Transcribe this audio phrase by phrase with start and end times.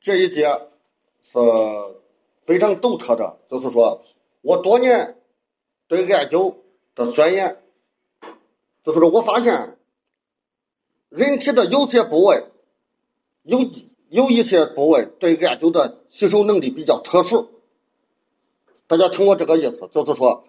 [0.00, 0.44] 这一节
[1.30, 1.38] 是
[2.46, 4.02] 非常独特的，就是说
[4.40, 5.18] 我多年
[5.88, 6.56] 对艾灸
[6.94, 7.62] 的钻研，
[8.82, 9.76] 就是说我发现
[11.10, 12.46] 人体的有些部位
[13.42, 13.58] 有
[14.08, 17.50] 有一些部位对艾灸的吸收能力比较特殊。
[18.86, 20.48] 大家听我这个意思，就是说，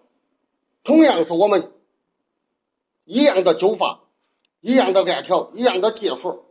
[0.84, 1.72] 同样是我们
[3.04, 4.02] 一样的灸法，
[4.62, 6.46] 一样的艾条，一样的技术，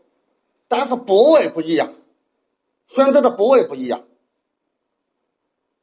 [0.69, 1.95] 但是部位不一样，
[2.91, 4.05] 选择的部位不一样，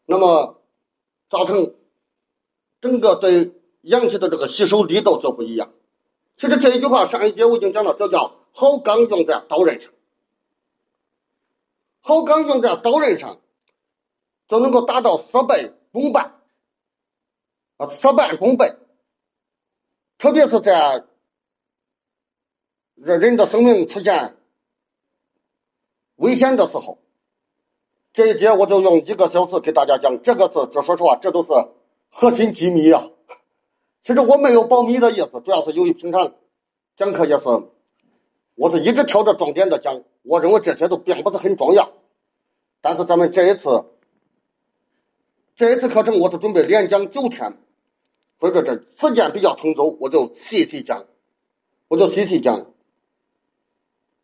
[0.06, 0.62] 那么
[1.30, 1.74] 造成
[2.80, 5.74] 整个对阳气的这个吸收力度就不一样。
[6.38, 9.92] 其实这一句话上一节我已经讲了，这叫好钢用在刀刃上，
[12.02, 13.40] 好钢用在刀刃上，
[14.48, 15.74] 就能够达到事倍。
[15.94, 16.20] 功倍
[17.78, 18.76] 啊，事半功倍，
[20.20, 21.06] 特别是在
[23.04, 24.38] 这人的生命出现
[26.18, 27.00] 危险的时候，
[28.14, 31.50] 这一节我就用一个小时给大家讲，这个是这说实话，这都是
[32.10, 33.10] 核心机密啊。
[34.04, 36.34] 其实我没有保密的意思，主要是由于平常
[36.96, 37.46] 讲课也是，
[38.56, 41.92] 我是一直挑着重点的讲，我认为这些都并不是很重要，
[42.82, 43.86] 但是咱们这一次。
[45.56, 47.58] 这一次课程我是准备连讲九天，
[48.40, 51.06] 所以说这时间比较充足，我就细细讲，
[51.88, 52.68] 我就细细讲。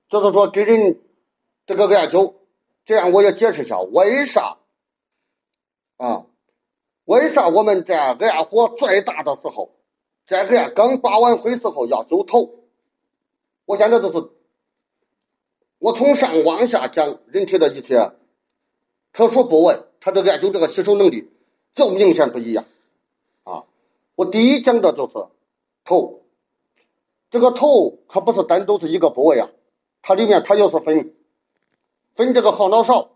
[0.09, 0.99] 就是说给人
[1.65, 2.33] 这个艾灸，
[2.85, 4.57] 这样我也解释一下为啥
[5.97, 6.25] 啊？
[7.05, 9.71] 为啥我们在艾火最大的时候，
[10.25, 12.49] 在艾刚拔完灰时候要灸头？
[13.65, 14.29] 我现在就是
[15.79, 18.11] 我从上往下讲人体的一些
[19.11, 19.83] 特殊部位。
[19.99, 21.31] 它这艾灸这个吸收能力
[21.73, 22.65] 就明显不一样
[23.45, 23.63] 啊！
[24.15, 25.13] 我第一讲的就是
[25.85, 26.23] 头，
[27.31, 29.49] 这个头可不是单独是一个部位啊，
[30.01, 31.15] 它里面它又是分
[32.15, 33.11] 分这个后脑勺，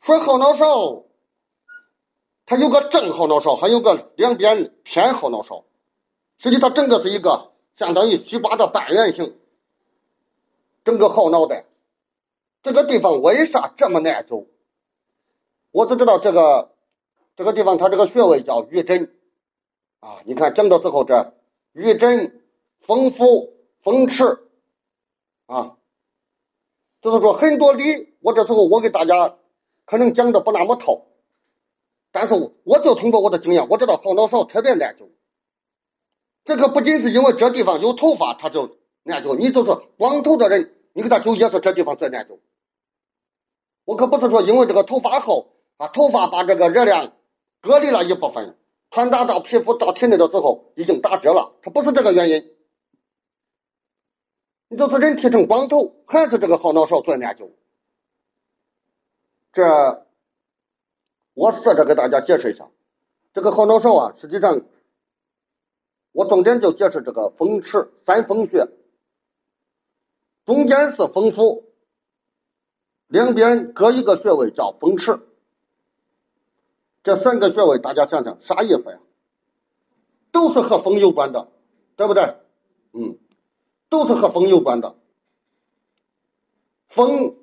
[0.00, 1.04] 说后脑勺，
[2.44, 5.64] 它有个正后脑勺，还有个两边偏后脑勺，
[6.38, 9.38] 实际它整个是一个相当于西瓜的半圆形，
[10.84, 11.64] 整个后脑袋
[12.62, 14.46] 这个地方为啥这么难灸？
[15.70, 16.72] 我只知道这个
[17.36, 19.12] 这个地方，它这个穴位叫鱼枕
[20.00, 20.20] 啊。
[20.24, 21.34] 你看讲的时候，这
[21.72, 22.40] 鱼枕、
[22.80, 23.52] 风府、
[23.82, 24.38] 风池
[25.46, 25.76] 啊，
[27.02, 29.36] 就是说很多理，我这时候我给大家
[29.84, 31.06] 可能讲的不那么透，
[32.12, 32.34] 但是
[32.64, 35.08] 我就通过我的经验，我知道后脑勺特别难灸。
[36.44, 42.38] 这个不仅是因为这地方有头发，它就难灸，你就是光头的人，你给他灸也是这地方最难灸。
[43.84, 45.52] 我可不是说因为这个头发厚。
[45.78, 47.12] 啊，头发把这个热量
[47.60, 48.56] 隔离了一部分，
[48.90, 52.50] 传达到皮肤到体内的时候已经打折了，它不是这个原因。
[54.68, 57.50] 你就是人剃成光头，还是这个后脑勺最难灸。
[59.52, 60.06] 这
[61.34, 62.68] 我试着给大家解释一下，
[63.32, 64.62] 这个后脑勺啊，实际上
[66.12, 68.68] 我重点就解释这个风池三风穴，
[70.44, 71.64] 中间是风府，
[73.06, 75.20] 两边各一个穴位叫风池。
[77.02, 79.00] 这三个穴位，大家想想啥意思呀？
[80.32, 81.48] 都是和风有关的，
[81.96, 82.36] 对不对？
[82.92, 83.18] 嗯，
[83.88, 84.96] 都是和风有关的。
[86.88, 87.36] 风，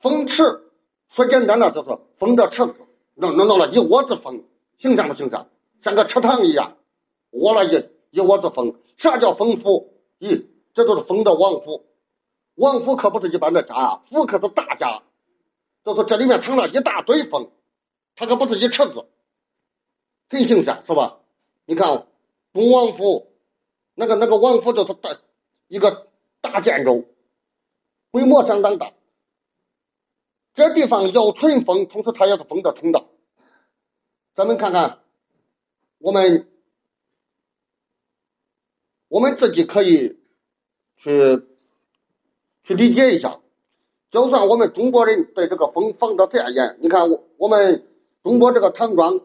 [0.00, 0.70] 风池，
[1.10, 4.44] 说简单了就是风的池子，弄弄弄了一窝子风，
[4.78, 5.48] 形象不形象？
[5.82, 6.76] 像个池塘一样，
[7.30, 8.76] 窝了一一窝子风。
[8.96, 9.94] 啥叫风府？
[10.20, 11.86] 咦，这都是风的王府。
[12.54, 15.02] 王府可不是一般的家啊，府可是大家，
[15.84, 17.50] 就是这里面藏了一大堆风。
[18.14, 19.06] 它可不是一池子，
[20.28, 21.18] 很形象是吧？
[21.64, 22.06] 你看
[22.52, 23.31] 东王府，
[23.94, 25.18] 那个那个王府就是大
[25.68, 26.08] 一个
[26.40, 27.06] 大建筑，
[28.10, 28.92] 规模相当大。
[30.54, 33.06] 这地方要存风，同时它也是风的通道。
[34.34, 35.00] 咱们看看，
[35.98, 36.48] 我们
[39.08, 40.18] 我们自己可以
[40.96, 41.46] 去
[42.62, 43.40] 去理解一下。
[44.10, 47.86] 就算我们中国人对这个风防的再严，你看我我们。
[48.24, 49.20] 中国这个唐装，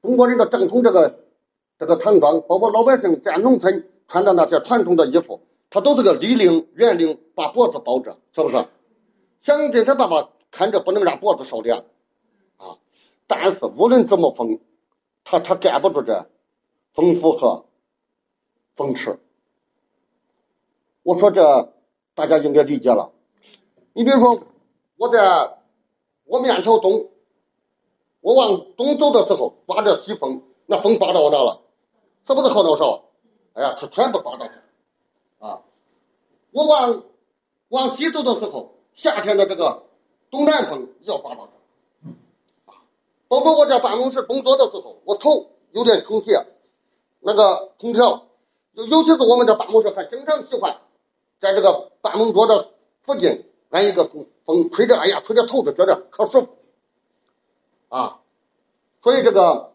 [0.00, 1.26] 中国人的正统这个
[1.82, 8.68] 这个唐装，包括老百姓在农村穿的那些传统的衣服，它都是个立领圆领，把脖子包着，是不是？
[9.40, 11.80] 想尽办法看着不能让脖子受凉
[12.56, 12.78] 啊！
[13.26, 14.60] 但是无论怎么封，
[15.24, 16.30] 它它盖不住这
[16.94, 17.64] 风府和
[18.76, 19.18] 风池。
[21.02, 21.72] 我说这
[22.14, 23.10] 大家应该理解了。
[23.92, 24.44] 你比如说，
[24.96, 25.58] 我在
[26.26, 27.08] 我面朝东。
[28.20, 31.61] 我往东走的时候，刮着西风，那风刮到我哪了？
[32.26, 33.04] 是不是好多少？
[33.54, 35.60] 哎呀，它全部刮到这啊！
[36.52, 37.02] 我往
[37.68, 39.84] 往西走的时候，夏天的这个
[40.30, 42.12] 东南风要刮到这，
[43.28, 46.46] 包括我在办公室工作的时候，我头有点充血，
[47.20, 48.26] 那个空调，
[48.72, 50.80] 尤其是我们这办公室还经常喜欢
[51.38, 52.70] 在这个办公桌的
[53.02, 56.48] 附近安一个风，风吹着，哎呀，吹着头子觉得可舒服
[57.88, 58.20] 啊，
[59.02, 59.74] 所以这个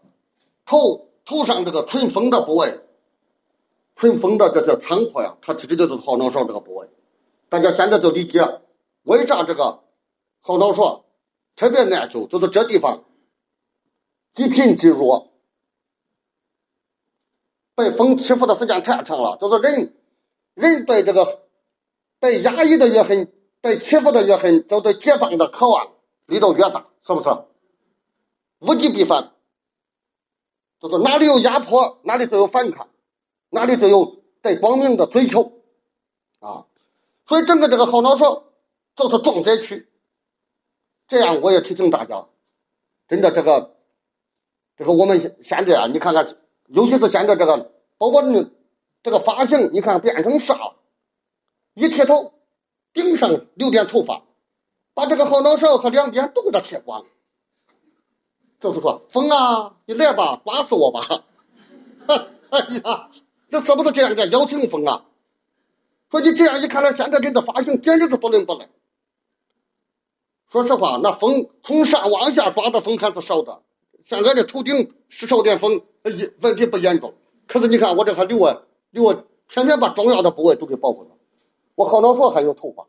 [0.65, 2.79] 头头上这个吹风的部位。
[3.95, 6.88] 吹风的这些仓库呀，它其实就是后脑勺这个部位。
[7.50, 8.62] 大家现在就理解
[9.01, 9.79] 为啥这个
[10.39, 11.06] 后脑勺
[11.56, 13.06] 特别难受，就是这地方
[14.33, 15.31] 极贫极弱，
[17.74, 19.38] 被风欺负的时间太长了。
[19.41, 19.95] 就是人
[20.53, 21.41] 人对这个
[22.19, 25.94] 被压抑的越狠，被欺负的越狠，就对解放的渴望
[26.27, 27.29] 力度越大，是不是？
[28.59, 29.31] 物极必反，
[30.79, 32.89] 就是哪里有压迫，哪里就有反抗。
[33.50, 35.53] 哪里就有对光明的追求
[36.39, 36.65] 啊，
[37.25, 38.44] 所以整个这个后脑勺
[38.95, 39.88] 就是重灾区。
[41.07, 42.27] 这样我也提醒大家，
[43.07, 43.77] 真的这个
[44.75, 46.35] 这个我们现在啊，你看看，
[46.68, 48.51] 尤其是现在这个，包括你
[49.01, 50.75] 这个发型，你看变成啥了？
[51.74, 52.33] 一剃头
[52.91, 54.24] 顶上留点头发，
[54.94, 57.06] 把这个后脑勺和两边都给它剃光，
[58.59, 61.24] 就是说风啊，你来吧，刮死我吧！
[62.50, 63.09] 哎呀。
[63.50, 64.27] 那是不是这样的？
[64.27, 65.06] 邀请风啊！
[66.12, 68.68] 说你这样一看来，现在人的发型简直是不伦不类。
[70.51, 73.62] 说实话，那风从上往下刮的风还是少的。
[74.04, 75.81] 现在这头顶是少点风，
[76.42, 77.13] 问题不严重。
[77.48, 81.12] 可是你看我这还留啊留啊，偏偏把重要的部位都给保护了。
[81.75, 82.88] 我后脑勺还有头发，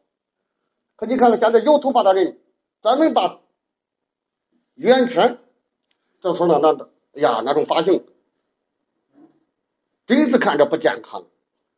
[0.97, 2.41] 可你看看现在有头发的人，
[2.83, 3.39] 专门把
[4.75, 5.39] 圆圈，
[6.21, 6.73] 就说那那
[7.15, 8.05] 哎呀那种发型。
[10.07, 11.27] 真是看着不健康，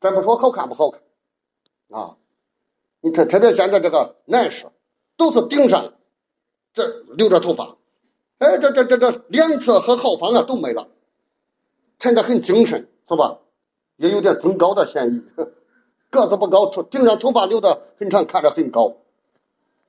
[0.01, 1.01] 咱不说好看不好看
[1.91, 2.17] 啊！
[3.01, 4.69] 你看，特别现在这个男士
[5.17, 5.95] 都是顶上
[6.73, 7.77] 这留着头发，
[8.39, 10.87] 哎，这这这个两侧和后方啊都没了，
[11.99, 13.39] 看着很精神，是吧？
[13.97, 15.43] 也有点增高的嫌疑，
[16.11, 18.99] 个子不高，头顶上头发留的很长，看着很高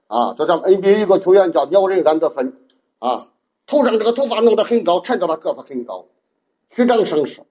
[0.07, 0.33] 啊！
[0.33, 2.57] 就像 NBA 一个球员叫鸟人安德森
[2.97, 3.27] 啊，
[3.71, 6.09] 头上这个头发弄得很高，看着他个子很高，
[6.71, 7.45] 虚张声势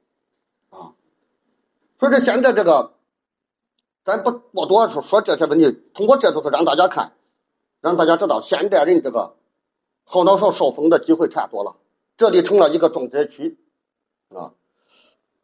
[0.68, 0.92] 啊。
[1.96, 2.92] 所以说现在这个，
[4.04, 7.14] 咱不不多说说这些问题，通过这就是让大家看，
[7.80, 9.34] 让大家知道现代人这个
[10.04, 11.76] 后脑勺受风的机会太多了，
[12.18, 13.58] 这里成了一个重灾区。
[14.28, 14.52] 啊。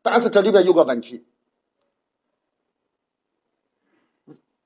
[0.03, 1.25] 但是这里边有个问题，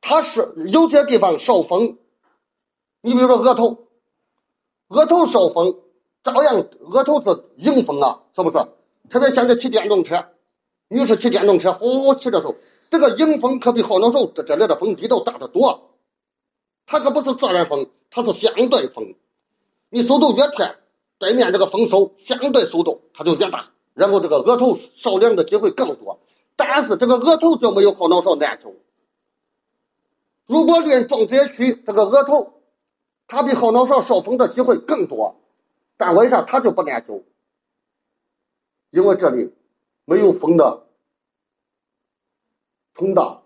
[0.00, 1.98] 它是有些地方受风，
[3.00, 3.86] 你比如说额头，
[4.88, 5.78] 额头受风，
[6.22, 8.66] 照样额头是迎风啊，是不是？
[9.08, 10.26] 特别现在骑电动车。
[10.88, 12.56] 女士骑电动车，呼骑的时候，
[12.90, 15.90] 这个迎风可比后脑勺这这来的风力道大得多。
[16.86, 19.14] 它可不是自然风，它是相对风。
[19.88, 20.76] 你速度越快，
[21.18, 26.18] 对面这个风速相对速度它就越大，然后这个额头受凉的机会更多。
[26.56, 28.74] 但是这个额头就没有后脑勺难受。
[30.46, 32.54] 如果论重灾区，这个额头
[33.28, 35.39] 它比后脑勺受风的机会更多，
[36.00, 37.22] 但为啥他就不难受？
[38.88, 39.52] 因为这里。
[40.06, 40.88] 没有风的
[42.94, 43.44] 通道，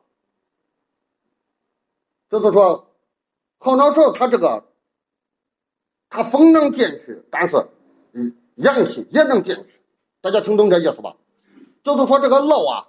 [2.31, 2.91] 就是说
[3.59, 4.65] 后脑勺它这个
[6.09, 7.69] 它风能进去，但是
[8.15, 9.83] 嗯阳气也能进去，
[10.23, 11.17] 大家听懂这意思吧？
[11.83, 12.89] 就是说这个漏啊，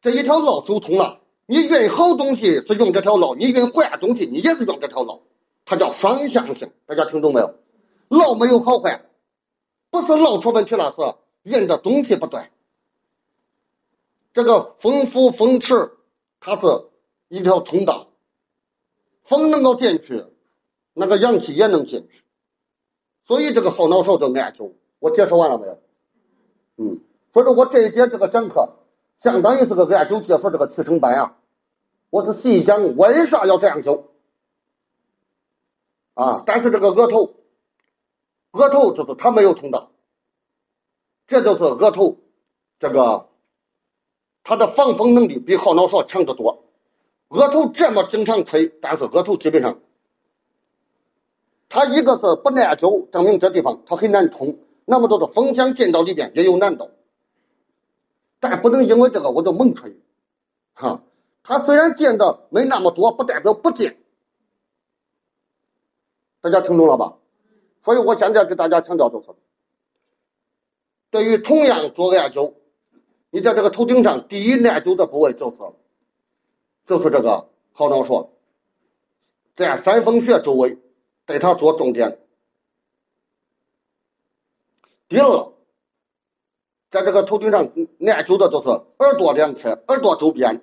[0.00, 5.22] 这一条路走通了，你运好东西是用这条路，你运坏东西你也是用这条路，
[5.66, 7.58] 它叫双向性，大家听懂没有？
[8.12, 9.06] 漏没有好坏，
[9.90, 11.14] 不是漏出问题了，是。
[11.44, 12.50] 运的东西不对，
[14.32, 15.90] 这个风府风池
[16.38, 16.84] 它是
[17.26, 18.06] 一条通道，
[19.24, 20.24] 风能够进去，
[20.92, 22.22] 那个阳气也能进去，
[23.26, 24.74] 所以这个后脑勺就按灸。
[25.00, 25.78] 我解释完了没有？
[26.76, 27.00] 嗯，
[27.32, 28.76] 所以说我这一节这个讲课，
[29.18, 31.38] 相当于是个艾灸解说这个提升班啊。
[32.10, 34.04] 我是细讲为啥要这样灸
[36.14, 37.34] 啊，但是这个额头，
[38.52, 39.90] 额头就是它没有通道。
[41.26, 42.18] 这就是额头，
[42.78, 43.28] 这个
[44.44, 46.64] 它的防风能力比后脑勺强得多。
[47.28, 49.80] 额头这么经常吹，但是额头基本上，
[51.70, 54.58] 它一个是不耐久，证明这地方它很难通。
[54.84, 56.90] 那么多的风想进到里边也有难度，
[58.40, 59.96] 但不能因为这个我就猛吹，
[60.74, 61.02] 哈。
[61.44, 63.96] 它虽然进的没那么多，不代表不进。
[66.40, 67.16] 大家听懂了吧？
[67.82, 69.28] 所以我现在给大家强调就是。
[71.10, 72.54] 对于同样做艾灸，
[73.30, 75.58] 你在这个头顶上第一艾灸的部位就是，
[76.86, 78.30] 就是这个好脑勺，
[79.54, 80.78] 在三风穴周围
[81.26, 82.18] 对它做重点。
[85.08, 85.52] 第二，
[86.90, 90.62] 在这个头顶上艾灸的就是耳朵两侧、耳朵周边、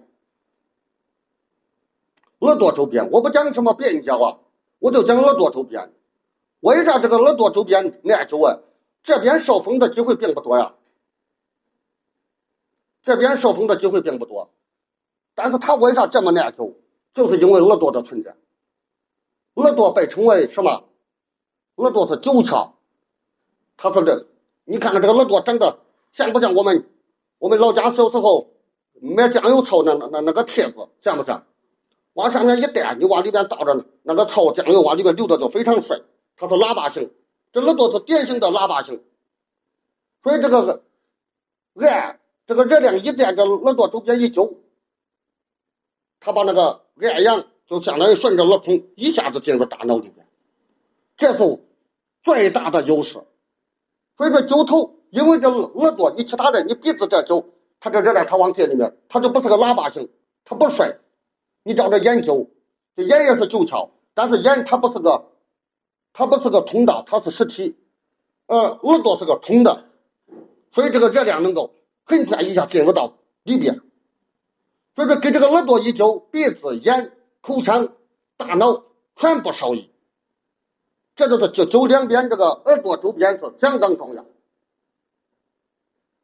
[2.40, 3.12] 耳朵周边。
[3.12, 4.40] 我不讲什么别人家啊，
[4.80, 5.94] 我就讲耳朵周边。
[6.60, 8.60] 为啥这个耳朵周边研究啊？
[9.02, 10.74] 这边受风的机会并不多呀，
[13.02, 14.52] 这边受风的机会并不多。
[15.36, 16.76] 但是他为啥这么研究？
[17.14, 18.36] 就是因为耳朵的存在。
[19.54, 20.84] 耳朵被称为什么？
[21.76, 22.72] 耳朵是九窍，
[23.78, 24.28] 他说这。
[24.66, 25.80] 你看看这个耳朵长得
[26.12, 26.88] 像不像我们
[27.40, 28.52] 我们老家小时候
[29.02, 31.46] 买酱油槽那那那那个帖子像不像？
[32.14, 36.04] 往上面一带，你往里边倒着那个槽酱油往里边流的就非常顺。
[36.40, 37.12] 它是喇叭形，
[37.52, 39.04] 这耳朵是典型的喇叭形。
[40.24, 40.84] 所以这个
[41.76, 44.56] 按这个热量一在这耳朵周边一揪，
[46.22, 50.26] 它把那个按阳就相当于顺着耳孔一下子进入大脑里边，
[51.18, 51.60] 这是
[52.24, 53.22] 最大的优势。
[54.18, 57.50] 所以说揪头，因为这耳朵，你其他的你鼻子这揪，
[57.82, 60.10] 它这热量它往这里面，它就不是个喇叭形，
[60.46, 61.00] 它不顺。
[61.64, 62.50] 你照着眼揪，
[62.96, 65.29] 这眼也是九窍，但是眼它不是个，
[66.20, 67.78] 它不是个通道，它是实体。
[68.46, 69.86] 呃，耳朵是个通的，
[70.74, 71.74] 所以这个热量能够
[72.04, 73.80] 很快一下进入到里边。
[74.96, 77.94] 所以说给这个耳朵一揪，鼻子、眼、口腔、
[78.36, 78.84] 大脑
[79.16, 79.90] 全部受益。
[81.16, 84.26] 这就是就灸两边这个耳朵周边是相当重要。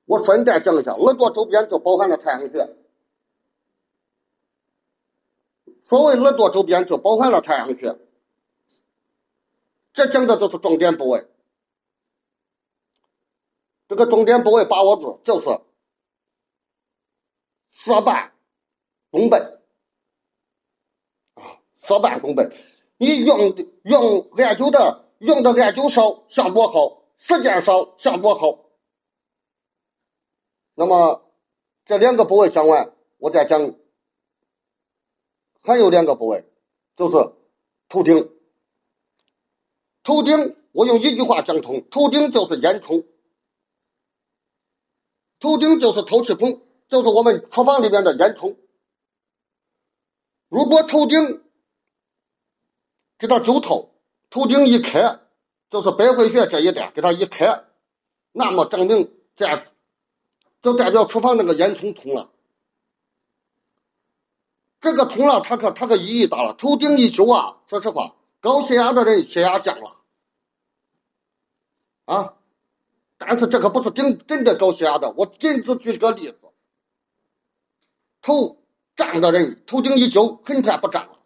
[0.04, 2.76] 我顺带讲一下，耳朵周边就包含了太阳穴。
[5.86, 7.98] 所谓耳朵周边就包含了太阳穴，
[9.96, 11.26] 这讲的就是重点部位。
[13.88, 15.62] 这个重点部位把握住，就是
[17.72, 18.34] 色半
[19.10, 19.38] 宫背
[21.36, 22.50] 啊，色半宫背。
[22.98, 28.66] 你用用艾灸的，用的艾灸少，效果好；时间少，效果好。
[30.74, 31.32] 那么
[31.86, 33.76] 这两个部位讲完，我再讲，
[35.62, 36.46] 还有两个部位，
[36.98, 37.34] 就是
[37.88, 38.35] 头顶。
[40.06, 43.06] 头顶，我用一句话讲通：头顶就是烟囱，
[45.40, 48.56] 头顶就是透气孔，就是我们厨房里面的烟囱。
[50.48, 51.42] 如果头顶，
[53.18, 53.96] 给它揪透，
[54.30, 55.20] 头顶一开，
[55.72, 57.64] 就是百会穴这一带，给它一开，
[58.32, 59.66] 那么证明这
[60.62, 62.30] 就代表厨房那个烟囱通了。
[64.82, 66.54] 这个通了，它可它可意义大了。
[66.54, 68.14] 头顶一揪啊，说实话，
[68.46, 69.96] 高血压的人血压降了
[72.06, 72.36] 啊。
[73.18, 76.38] 但是这可不是顶真的高血压的，我仅只举个例子，
[78.22, 78.62] 头
[78.96, 81.18] 胀的人头顶一揪，很快不胀了，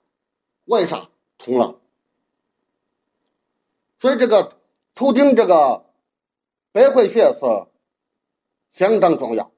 [0.63, 1.09] 为啥？
[1.37, 1.75] 通了。
[3.97, 4.57] 所以这个
[4.95, 5.83] 头顶这个
[6.71, 7.67] 百会穴是
[8.71, 9.51] 相当重要。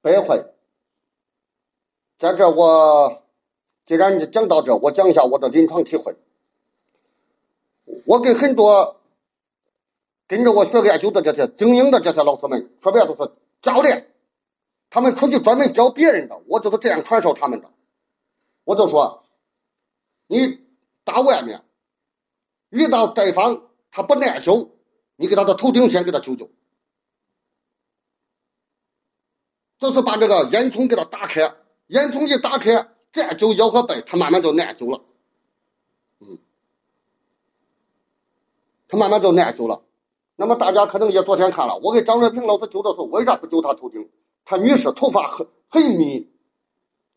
[0.00, 0.54] 百会，
[2.18, 3.27] 在这我
[3.88, 6.14] 既然你讲到这，我讲一下我的临床体会。
[8.04, 9.00] 我跟很多
[10.26, 14.10] 跟着我学艾灸的这些精英的这些老师们，说白了都是教练，
[14.90, 17.70] 他们出去专门教别人的，我就是这样传授他们的。
[18.64, 19.22] 我就说，
[20.26, 20.60] 你
[21.04, 21.64] 到外面。
[22.68, 24.68] 遇到对方他不耐灸，
[25.16, 26.50] 你给他的头顶先给他灸灸，
[29.78, 31.54] 就是把这个烟囱给他打开，
[31.86, 35.00] 烟囱一打开，再灸腰和背，他慢慢就耐灸了。
[36.20, 36.38] 嗯，
[38.86, 39.82] 他慢慢就耐灸了。
[40.36, 44.08] 那么大家可能也昨天看了，我给张瑞平老师灸的时候，为啥不灸他头顶？
[44.44, 46.28] 他女士头发很很密，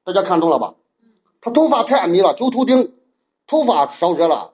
[0.04, 0.74] 大家看懂了吧？
[1.40, 2.94] 他头发太密了，灸头顶，
[3.46, 4.54] 头发烧热了。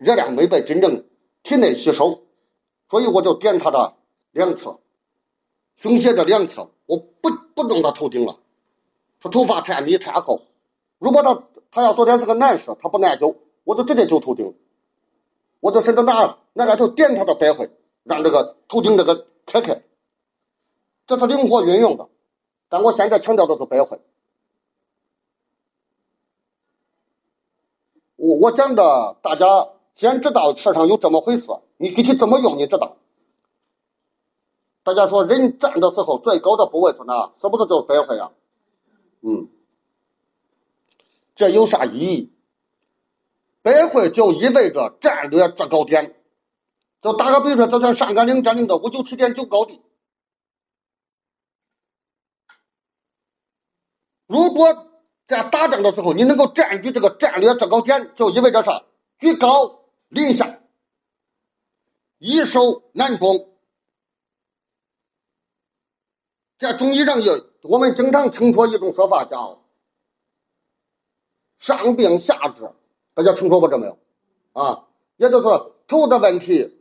[0.00, 1.04] 热量没被真正
[1.42, 2.22] 体内吸收，
[2.88, 3.94] 所以我就点他的
[4.32, 4.80] 两侧，
[5.76, 8.38] 胸胁的两侧，我不不弄他头顶了，
[9.20, 10.42] 他头发太密太厚。
[11.04, 14.56] 如果他他要昨天是个男士，他不耐灸，我就直接揪头顶，
[15.60, 17.70] 我就甚至拿拿个头点他的百会，
[18.04, 19.82] 让这个头顶这个开开，
[21.06, 22.08] 这是灵活运用的。
[22.70, 24.00] 但我现在强调的是百会。
[28.16, 31.44] 我我讲的，大家先知道世上有这么回事，
[31.76, 32.96] 你具体怎么用你知道。
[34.84, 37.34] 大家说人站的时候最高的部位是哪？
[37.42, 38.32] 是不是就是百会啊？
[39.20, 39.48] 嗯，
[41.34, 42.32] 这有啥意义？
[43.62, 46.14] 百会就意味着战略制高点。
[47.02, 49.82] 就打个比说，就像上甘岭占领的五九七点九高地，
[54.26, 54.90] 如果
[55.26, 58.84] 在打仗的时候，你能够占据这个战略制高点，就意味着啥？
[59.18, 60.60] 居高临下，
[62.18, 63.50] 易守难攻。
[66.58, 69.63] 在中医上有我们经常听说一种说法叫
[71.64, 72.70] “上病下治”，
[73.14, 73.98] 大家听说过这没有？
[74.52, 76.78] 啊，也就是头的问题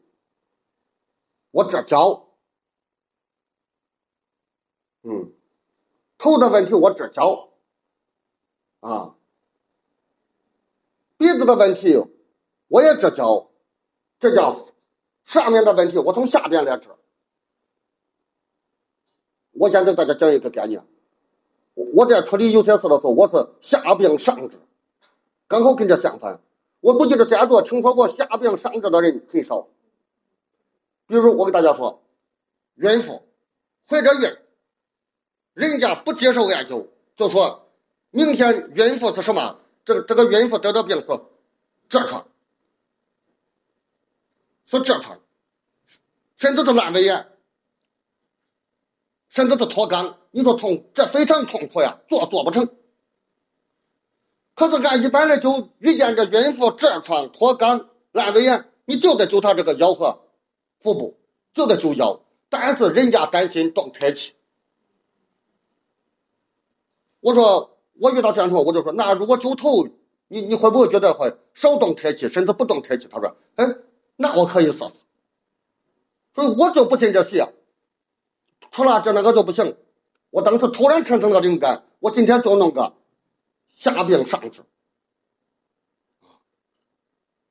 [1.52, 2.28] 我治脚，
[5.04, 5.32] 嗯，
[6.18, 7.50] 头的问题我治脚，
[8.82, 9.16] 啊，
[11.18, 12.04] 鼻子的问题
[12.68, 13.52] 我也治脚，
[14.20, 14.68] 这叫
[15.24, 16.90] 上面的问题我从下边来治。
[19.52, 20.86] 我先给大家讲一个概念，
[21.74, 24.60] 我在处理有些事的时候，我是下病上治，
[25.54, 26.42] 刚好跟这相反。
[26.80, 29.68] 我估计这在座听说过下病上治的人很少。
[31.06, 32.02] 比如我给大家说，
[32.74, 33.22] 孕妇
[33.88, 34.36] 怀着孕，
[35.54, 37.70] 人家不接受艾灸，就说
[38.10, 39.60] 明显孕妇是什么？
[39.86, 42.26] 这这个孕妇得的病是痔疮，
[44.66, 45.20] 是痔疮，
[46.36, 47.28] 甚至是阑尾炎。
[49.30, 52.76] 甚至是脱肛，你说痛，这非常痛苦呀，做做不成。
[54.56, 60.22] 可是按一般的就遇见这孕妇痔疮、脱肛、阑尾炎，你就得灸他这个腰和
[60.80, 61.18] 腹部，
[61.54, 62.22] 就得灸腰。
[62.50, 64.34] 但是人家担心动胎气。
[67.20, 69.88] 我说我遇到这样情况，我就说那如果灸头，
[70.28, 73.08] 你你会不会觉得会少动胎气，甚至不动胎气？
[73.08, 73.66] 他说，哎，
[74.16, 74.94] 那我可以试试。
[76.36, 77.54] 所以我就不信这邪。
[78.72, 79.78] 除了这那个就不行。
[80.30, 82.94] 我当时突然产生了灵感，我今天就弄个
[83.76, 84.64] 下病上治。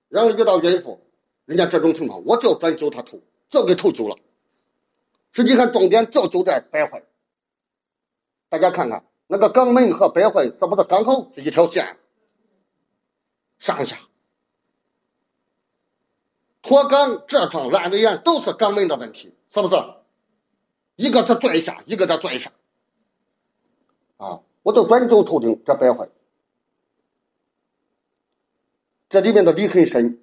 [0.09, 1.01] 然后遇到孕妇，
[1.45, 4.19] 人家这种情况，我就专灸她头，就给头灸了。
[5.33, 7.05] 实际上重点就灸在百会。
[8.49, 11.97] 大家看看那个肛门和百会是不是刚好是一条线？
[13.59, 13.97] 上下
[16.63, 19.77] 脱肛、痔疮、阑尾炎都是肛门的问题，是不是？
[20.97, 22.53] 一个是拽下，一个在拽上，
[24.17, 26.11] 啊，我就专灸头顶这百会，
[29.13, 30.19] 这里面的理很深，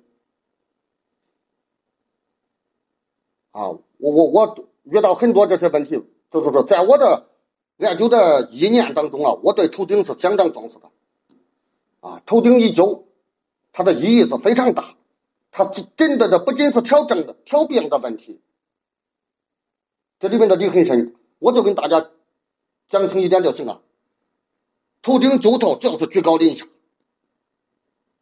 [3.52, 7.30] 啊，我我我遇到很多这些问题，就是说，在我的
[7.78, 10.90] 研究的一年当中啊，我对头顶是相当重视的，
[12.00, 13.04] 啊，头顶一灸，
[13.74, 14.96] 它的意义是非常大，
[15.52, 18.42] 它针对的不仅是调整的调病的问题。
[20.18, 22.10] 这里面的理很深，我就跟大家
[22.88, 23.84] 讲清一点就行了。
[25.04, 26.66] 头顶灸头就是居高临下，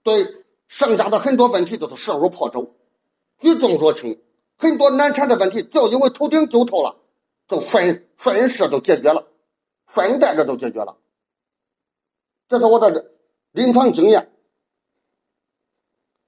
[0.04, 2.76] 对剩下的很多问题都是势如破竹，
[3.40, 4.22] 举重若轻。
[4.58, 6.98] 很多难缠的问题，就因为头顶灸透了，
[7.48, 9.28] 就顺顺势就解决了，
[9.94, 10.98] 顺带着就解决了。
[12.50, 13.12] 这是我的
[13.52, 14.32] 临床经验。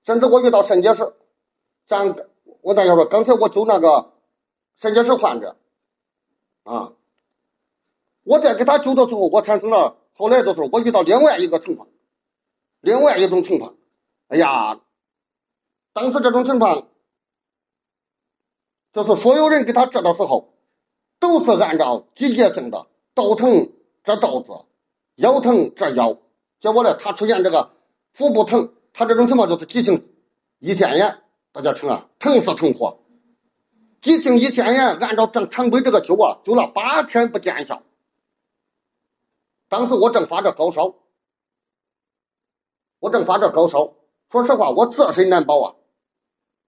[0.05, 1.13] 甚至我遇到肾结石，
[1.87, 2.15] 像
[2.61, 4.13] 我大家说，刚才我灸那个
[4.77, 5.55] 肾结石患者。
[6.63, 6.93] 啊！
[8.23, 11.87] 我在给他灸的时候，我产生了后来的时候我遇到另外一个情况，
[12.79, 13.75] 另外一种情况。
[14.29, 14.79] 哎呀，
[15.91, 16.87] 当时这种情况，
[18.93, 20.53] 就是所有人给他治的时候，
[21.19, 23.71] 都是按照季节性的，肚疼
[24.03, 24.65] 治肚子，
[25.15, 26.17] 腰疼治腰。
[26.59, 27.71] 结果呢，他出现这个
[28.13, 30.07] 腹部疼，他这种情况就是急性
[30.59, 31.23] 胰腺炎。
[31.51, 32.99] 大家听啊，疼死成活。
[34.01, 37.81] 急性胰腺炎，按照正常规这个灸啊，灸了八天不见效。
[39.69, 40.93] 当时我正发着高烧，
[42.99, 43.95] 我正发着高烧。
[44.31, 45.75] 说实话，我自身难保啊。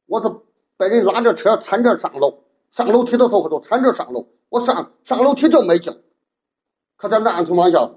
[0.07, 0.29] 我是
[0.77, 4.27] 被人拉着车搀着上楼，上楼梯的时候都搀着上楼。
[4.49, 6.01] 我上上楼梯就没劲。
[6.97, 7.91] 可在那样情况下，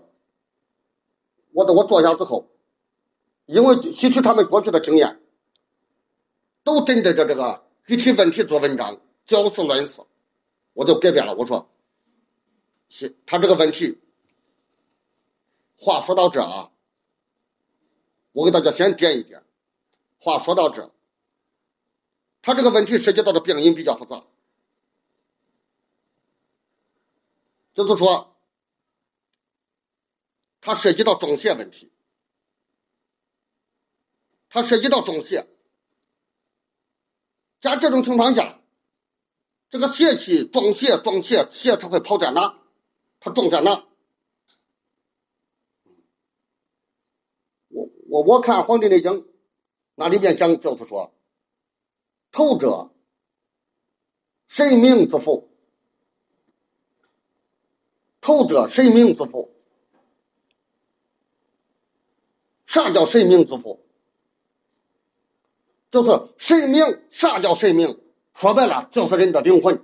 [1.52, 2.48] 我等我坐下之后，
[3.46, 5.20] 因为吸取他们过去的经验，
[6.62, 9.00] 都针对着这个具体问题做文章。
[9.26, 10.02] 就事论事，
[10.74, 11.34] 我就改变了。
[11.34, 11.70] 我说，
[13.24, 13.98] 他这个问题，
[15.78, 16.70] 话说到这啊，
[18.32, 19.42] 我给大家先点一点。
[20.24, 20.90] 话说到这，
[22.40, 24.24] 他这个问题涉及到的病因比较复杂，
[27.74, 28.34] 就是说，
[30.62, 31.92] 他涉及到中邪问题，
[34.48, 35.46] 他涉及到中邪，
[37.60, 38.58] 在这种情况下。
[39.70, 42.60] 这个邪气中邪，中邪邪它会跑在哪？
[43.18, 43.84] 它种在哪？
[47.68, 49.12] 我我我看《黄帝内经》
[49.94, 51.12] 那里面讲，就是说，
[52.32, 52.90] 头者
[54.48, 55.48] 神明之府，
[58.20, 59.54] 头者神明之府，
[62.66, 63.80] 啥叫神明之父？
[65.90, 68.00] 就是神明，啥叫神明？
[68.34, 69.80] 说白了就是人的灵魂，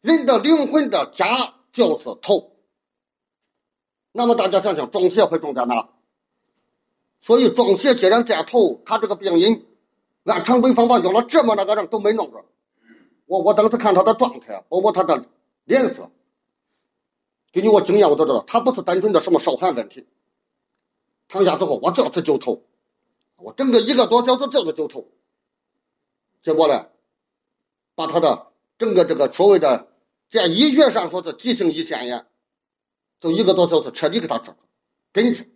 [0.00, 2.56] 人的灵魂的家就是头。
[4.10, 5.88] 那么大家想想，中邪会中在哪？
[7.22, 9.64] 所以中邪既然在头，他这个病因
[10.24, 12.44] 按常规方法用了这么那个人都没弄着。
[13.26, 15.26] 我我当时看他的状态，包括他的
[15.64, 16.10] 脸色，
[17.52, 20.06] 根据我经验我都知道，他不是单纯的什么烧寒问题。
[21.28, 22.64] 躺下之后，我这次就头，
[23.36, 25.08] 我整个一个多小时就是揪头，
[26.42, 26.88] 结果呢，
[27.94, 29.88] 把他的整个这个所谓的
[30.28, 32.26] 在医学上说是急性胰腺炎，
[33.20, 34.56] 就一个多小时彻底给他治了
[35.12, 35.51] 根治。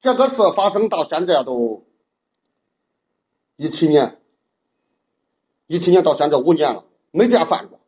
[0.00, 1.86] 这个事发生到现在都
[3.56, 4.20] 一七年，
[5.66, 7.80] 一七年到现在五年了，没再犯过。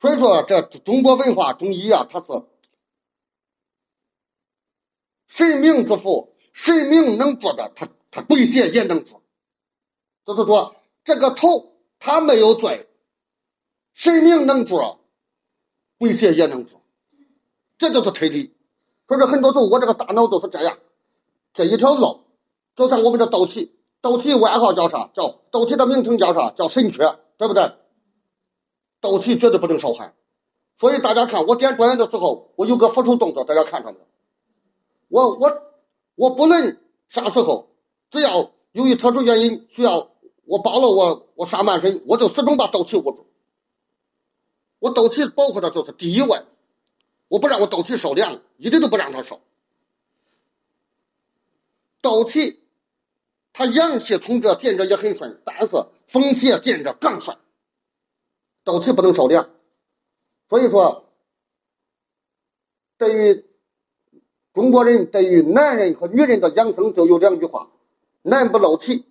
[0.00, 2.26] 所以说，这中国文化中医啊，它是
[5.26, 9.22] 神明之福，神明能做的，他他鬼邪也能做。
[10.24, 12.88] 就是说，这个头他没有罪，
[13.94, 15.04] 神明能做，
[15.98, 16.80] 鬼邪也能做，
[17.78, 18.54] 这就是推理。
[19.10, 20.78] 可是很多时候，我这个大脑都是这样，
[21.52, 22.20] 这一条路，
[22.76, 25.10] 就像我们的斗气，斗气外号叫啥？
[25.14, 26.52] 叫斗气的名称叫啥？
[26.52, 27.72] 叫神阙，对不对？
[29.00, 30.14] 斗气绝对不能受寒，
[30.78, 34.06] 所以大家看我点关元的时候，我有个俯冲动作，大家看看没有？
[35.08, 35.60] 我我
[36.14, 37.70] 我不论啥时候，
[38.12, 40.10] 只要由于特殊原因需要
[40.44, 43.26] 我包了我我上半身，我就始终把斗气捂住。
[44.78, 46.44] 我斗气保护的就是第一位。
[47.30, 49.40] 我不让我斗气受凉，一点都不让他受。
[52.00, 52.60] 斗气，
[53.52, 57.36] 他阳气从这进着也很顺，但是风邪进着更顺。
[58.64, 59.48] 斗气不能受凉，
[60.48, 61.08] 所以说，
[62.98, 63.44] 对于
[64.52, 67.70] 中国人，对于男人和女人的养生就有两句话：
[68.22, 69.06] 男不漏气，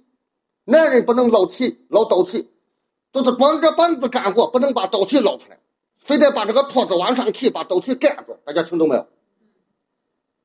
[0.66, 2.50] 男人不能漏气漏斗气，
[3.14, 5.58] 就是光着膀子干活，不能把斗气露出来。
[6.00, 8.38] 非得把这个托子往上提，把斗气盖住。
[8.46, 9.08] 大家听懂没有？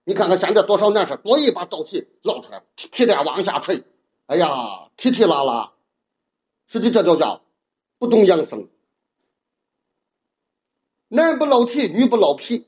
[0.07, 3.85] 你看看现在多少男士多意把斗气露出来，皮带往下垂，
[4.27, 5.73] 哎呀，提提拉拉，
[6.67, 7.43] 实际这就叫
[7.99, 8.69] 不懂养生。
[11.09, 12.67] 男不露体，女不露皮，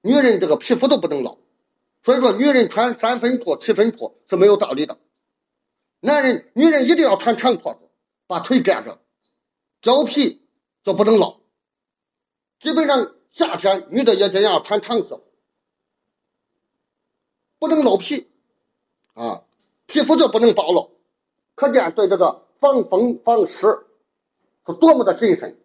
[0.00, 1.38] 女人这个皮肤都不能露，
[2.04, 4.98] 所以说女人穿三分裤、七分裤是没有道理的。
[5.98, 7.78] 男人、女人一定要穿长裤子，
[8.28, 9.00] 把腿盖着，
[9.80, 10.46] 脚皮
[10.84, 11.40] 就不能露。
[12.64, 15.20] 基本上夏天女的也这样穿长袖，
[17.58, 18.26] 不能露皮
[19.12, 19.42] 啊，
[19.84, 20.90] 皮肤就不能暴露，
[21.56, 23.84] 可见对这个防风防湿
[24.66, 25.58] 是多么的谨慎。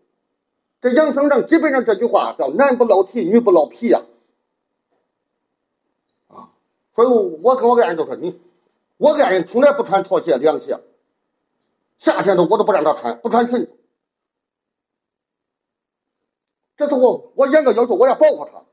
[0.81, 4.01] 这养生上基本上这句话叫男不露体，女不露皮呀，
[6.27, 6.51] 啊，
[6.93, 8.41] 所以我跟我爱人就说你，
[8.97, 10.81] 我爱人从来不穿拖鞋凉鞋，
[11.97, 13.78] 夏天都我都不让他穿，不穿裙子。
[16.79, 18.63] 这是我我严格要求，我要保护她。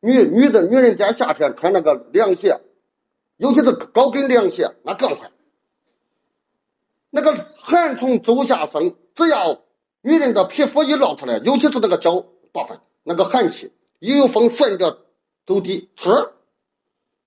[0.00, 2.60] 女女的女人在夏天穿那个凉鞋，
[3.36, 5.30] 尤其是高跟凉鞋，那更坏。
[7.10, 9.60] 那个寒从足下生，只要
[10.00, 15.06] 女人的皮肤一露出来，尤其是那个脚部分，那个寒气一有风顺着
[15.46, 16.32] 走地，呲，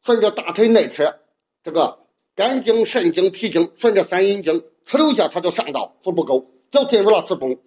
[0.04, 1.20] 顺着大腿内侧，
[1.64, 2.00] 这个
[2.36, 7.58] 肝经、肾经、脾经，顺着三阴经，呲溜一下，它就上到腹部沟，就进入了子宫。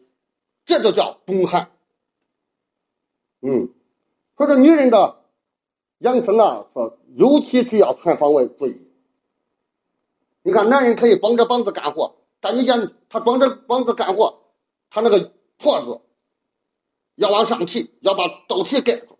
[0.68, 1.70] 这就叫冬寒，
[3.40, 3.72] 嗯，
[4.36, 5.24] 所以女人的
[5.96, 8.86] 养生啊，是尤其需要全方位注意。
[10.42, 14.42] 你看，男人可以光着膀子干活，但你见他光着膀子干活，
[14.90, 16.02] 他那个脖子
[17.14, 19.16] 要往上提，要把肚脐盖住，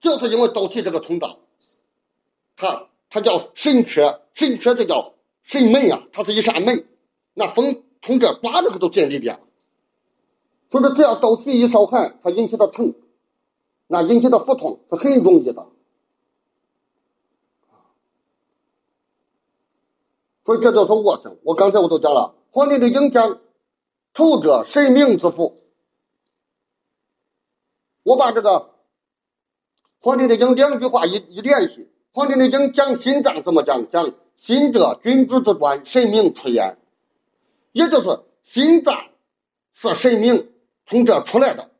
[0.00, 1.38] 就是因为肚脐这个通道，
[2.56, 6.88] 它它叫神阙，神阙这叫神门呀，它是一扇门，
[7.34, 9.46] 那风从这刮着，它都进里边了。
[10.68, 12.94] 所以说，只要斗气一受寒，它引起的疼，
[13.86, 15.68] 那引起的腹痛是很容易的。
[20.44, 21.38] 所以这就是卧性。
[21.44, 23.40] 我刚才我都讲了，《黄帝内经》讲
[24.12, 25.60] 头者神明之府。
[28.02, 28.50] 我把这个
[30.00, 31.80] 《黄帝内经》两句话一一联系，
[32.12, 33.88] 《黄帝内经》讲心脏怎么讲？
[33.90, 36.76] 讲心者，君主之官，神明出焉，
[37.72, 38.96] 也就是心脏
[39.72, 40.52] 是神明。
[40.86, 41.70] 从这出来的，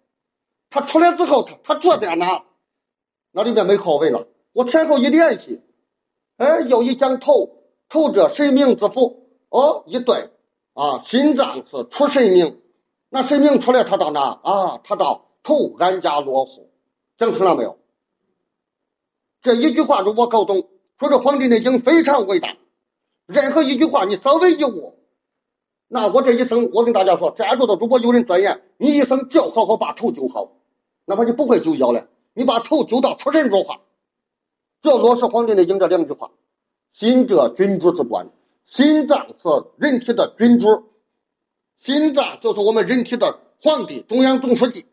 [0.68, 2.44] 他出来之后，他他坐在哪？
[3.30, 4.26] 那里面没后位了。
[4.52, 5.62] 我前后一联系，
[6.36, 9.24] 哎，又一讲头，头这神明之府。
[9.48, 10.30] 哦，一对
[10.74, 12.60] 啊，心脏是出神明，
[13.08, 14.80] 那神明出来，他到哪啊？
[14.82, 16.72] 他到头安家落户，
[17.16, 17.78] 讲清了没有？
[19.40, 22.56] 这一句话，如果搞懂，说这《黄帝内经》非常伟大。
[23.26, 24.95] 任何一句话，你稍微一悟，
[25.88, 30.52] 那我这一生，我跟大家说，在座的如果有人钻研，你一生就好好把头灸好，
[31.04, 33.80] 哪怕你不会灸腰了，你把头灸到出神入化，
[34.82, 36.32] 就落实《黄帝内经》这两句话：
[36.92, 38.30] 心者，君主之官，
[38.64, 40.84] 心脏是人体的君主，
[41.76, 44.86] 心脏就是我们人体的皇帝，中央总书记。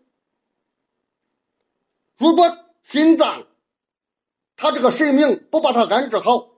[2.17, 3.47] 如果心脏，
[4.56, 6.49] 他这个神明不把他安置好，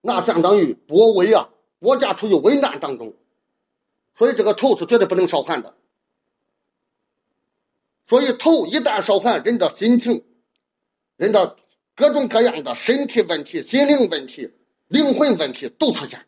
[0.00, 3.14] 那相当于国危啊，国家处于危难当中，
[4.16, 5.74] 所以这个头是绝对不能烧寒的。
[8.06, 10.24] 所以头一旦烧寒，人的心情、
[11.16, 11.56] 人的
[11.94, 14.52] 各种各样的身体问题、心灵问题、
[14.88, 16.26] 灵魂问题都出现。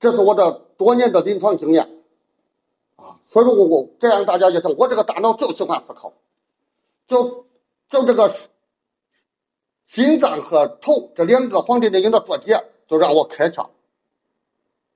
[0.00, 1.90] 这是我的多年的临床经验
[2.96, 6.12] 啊，所以说我我这样大家就想，我这个大脑就喜欢思考，
[7.06, 7.46] 就
[7.88, 8.34] 就这个。
[9.86, 13.68] 心脏和头这两个黄帝内经的注解就让我开窍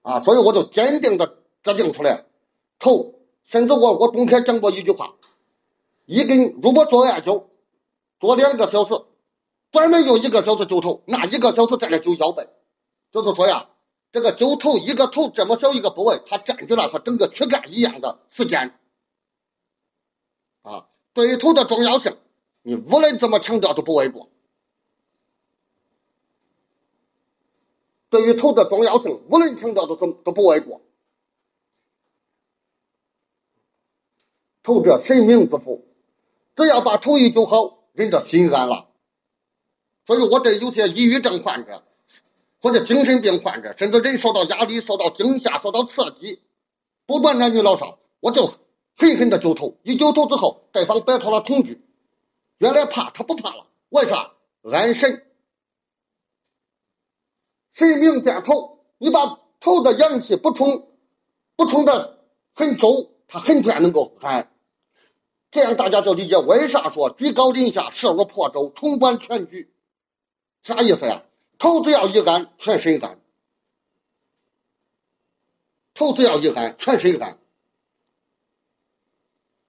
[0.09, 2.25] 啊，所以我就坚定的制定出来
[2.79, 3.17] 头，
[3.47, 5.17] 甚至我我公开讲过一句话，
[6.07, 7.45] 一根如果做艾灸
[8.19, 8.95] 做两个小时，
[9.71, 12.49] 专门用一个小时灸头，那一个小时再来灸腰背，
[13.13, 13.69] 就是说呀，
[14.11, 18.79] 这个灸头一个头这么小一个部位，它占据了和整个躯干一样的时间。
[20.63, 22.17] 啊，对头的重要性，
[22.63, 24.31] 你无论怎么强调都不为过。
[28.11, 30.81] 对于头的重要性，无论强调都都都不为过。
[34.63, 35.87] 头者神明之府，
[36.57, 38.89] 只要把头一灸好，人的心安了。
[40.07, 41.85] 所以我对有些抑郁症患者
[42.61, 46.41] 或者精神病患者，甚至人受到压力、受到惊吓、受到刺激，
[47.07, 48.47] 不管男女老少，我就
[48.97, 49.77] 狠狠的揪头。
[49.83, 51.83] 一揪头之后，对方摆脱了恐惧，
[52.59, 54.33] 原来怕他不怕了，为啥？
[54.63, 55.28] 安神。
[57.79, 60.89] 神明见头，你把头的阳气补充
[61.55, 62.19] 补充的
[62.53, 64.51] 很足，他很快能够安。
[65.53, 69.73] 这样大家就理解为啥说居高临下，势如破舟，统管全局，
[70.65, 71.23] 啥意思呀？
[71.57, 73.19] 头只要一安，全身安；
[75.95, 77.39] 头只要一安，全身安。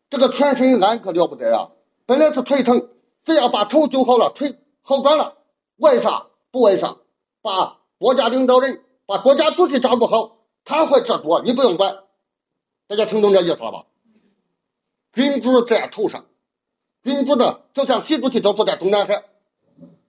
[0.10, 1.70] 这个全身安可了不得啊！
[2.08, 2.90] 本来是腿疼，
[3.24, 5.38] 只要把头灸好了，腿好转了。
[5.76, 6.26] 为啥？
[6.50, 6.98] 不为啥？
[7.42, 12.00] 把国家领导人把国家主席照顾好，他会治国，你不用管。
[12.88, 13.86] 大家听懂这意思了吧？
[15.12, 16.26] 君主在头上，
[17.04, 19.26] 君主的就像习主席就坐在中南海，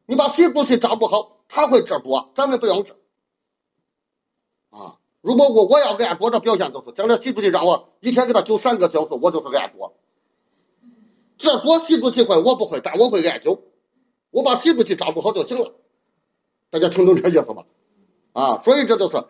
[0.07, 2.95] 你把习主席照顾好，他会治国，咱们不用治。
[4.71, 9.97] 啊，如果我我要爱国的表现就是，将来习主席让我一天给他灸三个小时，我就是爱国。
[11.39, 13.63] 治国习主席会，我不会，但我会艾灸，
[14.31, 15.75] 我把习主席照顾好就行了。
[16.71, 17.67] 大家听懂这意思吧？
[18.33, 19.27] 啊，所以这就是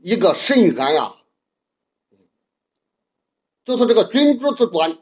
[0.00, 1.14] 一个神安呀，
[3.64, 4.98] 就是这个君主之官，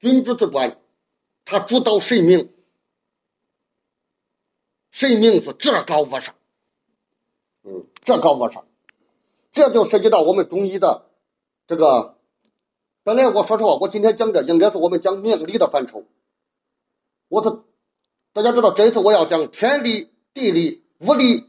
[0.00, 0.80] 君主之官，
[1.44, 2.52] 他主导神明，
[4.90, 6.34] 神明是至高无上，
[7.62, 8.66] 嗯，至高无上，
[9.52, 11.08] 这就涉及到我们中医的
[11.68, 12.18] 这个。
[13.04, 16.04] 本来我说实话，我今天讲的应该是我们讲命理的范畴，
[17.28, 17.65] 我是。
[18.36, 21.46] 大家知道，这次我要讲天理、地理、物理、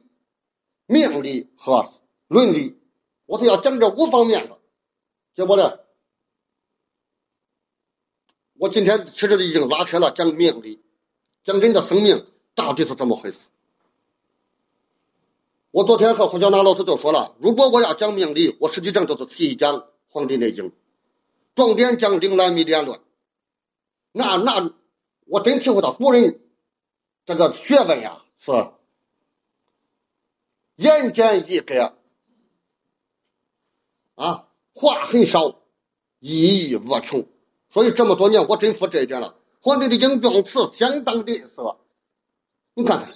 [0.86, 1.92] 命理和
[2.30, 2.78] 伦理，
[3.26, 4.58] 我是要讲这五方面的。
[5.36, 5.80] 结果呢，
[8.58, 10.80] 我今天其实已经拉开了讲命理，
[11.44, 13.38] 讲人的生命到底是怎么回事。
[15.72, 19.76] 我昨天和胡小娜老师就说了，如果我要讲命理，我实际上就是细讲
[20.08, 20.70] 《黄帝内经》，
[21.54, 22.98] 重点讲《灵兰密典论》。
[24.14, 24.74] 那那
[25.26, 26.40] 我真体会到古人。
[27.28, 28.52] 这个学问呀，是
[30.78, 31.92] 言简意赅
[34.16, 35.60] 啊，话很少，
[36.20, 37.28] 意义无穷。
[37.70, 39.36] 所以这么多年，我真服这一点了。
[39.60, 41.76] 皇帝的经用词相当吝啬，
[42.74, 43.14] 你看看，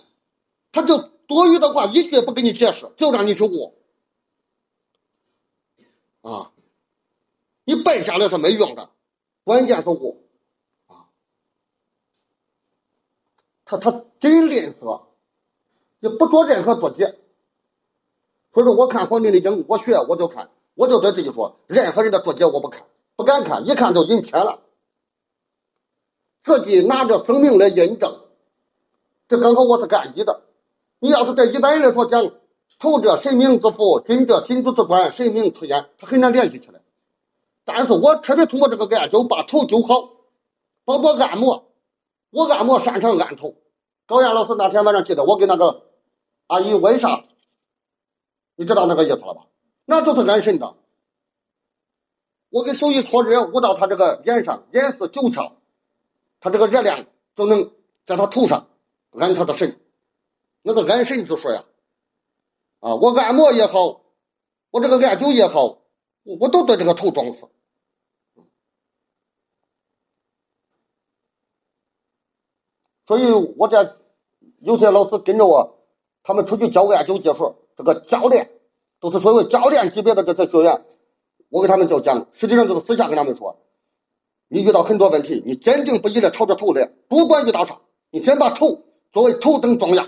[0.74, 3.78] 他就多余的话一句不给你解释，就让你去悟
[6.20, 6.52] 啊，
[7.64, 8.90] 你背下来是没用的，
[9.46, 10.28] 关键是悟。
[13.72, 15.04] 他他真吝啬，
[16.02, 17.16] 也不做任何注解。
[18.52, 22.84] 所以说，我看《黄帝内经》，我学我就看，我就对自己说，任何人的注解我不看，
[23.16, 24.60] 不敢看，一看就引偏了。
[26.44, 28.20] 自己拿着生命来印证，
[29.30, 30.42] 这刚好我是干医的。
[31.00, 32.30] 你要是对一般人来说讲，
[32.78, 36.82] 头者神明之福，君者君主之官，神明出现，他很难联系起来。
[37.64, 40.10] 但是我特别通过这个艾灸把头灸好，
[40.84, 41.71] 包括按摩，
[42.32, 43.56] 我按摩擅长按头。
[44.08, 45.84] 高岩老师那天晚上记得我给那个
[46.48, 47.24] 阿姨问啥，
[48.56, 49.46] 你知道那个意思了吧？
[49.86, 50.76] 那就是安神的。
[52.50, 55.54] 我给手一搓热，捂到他这个脸上，脸是九窍，
[56.40, 57.72] 他这个热量就能
[58.06, 58.68] 在他头上
[59.12, 59.80] 安他的神，
[60.62, 61.64] 那个安神之说呀。
[62.80, 64.02] 啊，我按摩也好，
[64.72, 65.78] 我这个艾灸也好，
[66.24, 67.46] 我都对这个头重视。
[73.06, 73.98] 所以我这
[74.60, 75.80] 有些老师跟着我，
[76.24, 78.52] 他们出去教个艾灸技术，这个教练
[79.00, 80.86] 都是所谓教练级别的这些学员。
[81.50, 83.58] 我给他们就讲，实际上就是私下跟他们说，
[84.48, 90.08] 你遇到很多问题，你坚定不移的朝着头来，不管遇到啥，你先把头作为头等重要，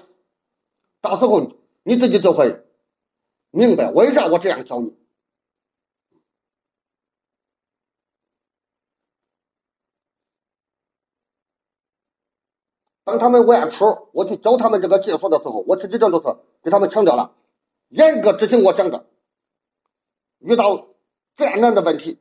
[1.01, 1.51] 到时候
[1.83, 2.61] 你自己就会
[3.51, 4.93] 明白为啥我这样教你。
[13.03, 17.31] 当他们外出，我去教他们这个技术的时候，我实际上都是给他们强调了，
[17.89, 19.05] 严格执行我讲的，
[20.39, 20.87] 遇到。
[21.35, 22.19] 再难的问题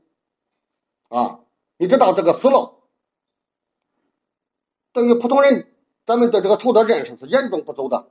[1.10, 1.40] 啊，
[1.76, 2.76] 你知道这个思路，
[4.94, 5.66] 对于普通人，
[6.06, 8.06] 咱们对这个图的认识是严重不足的，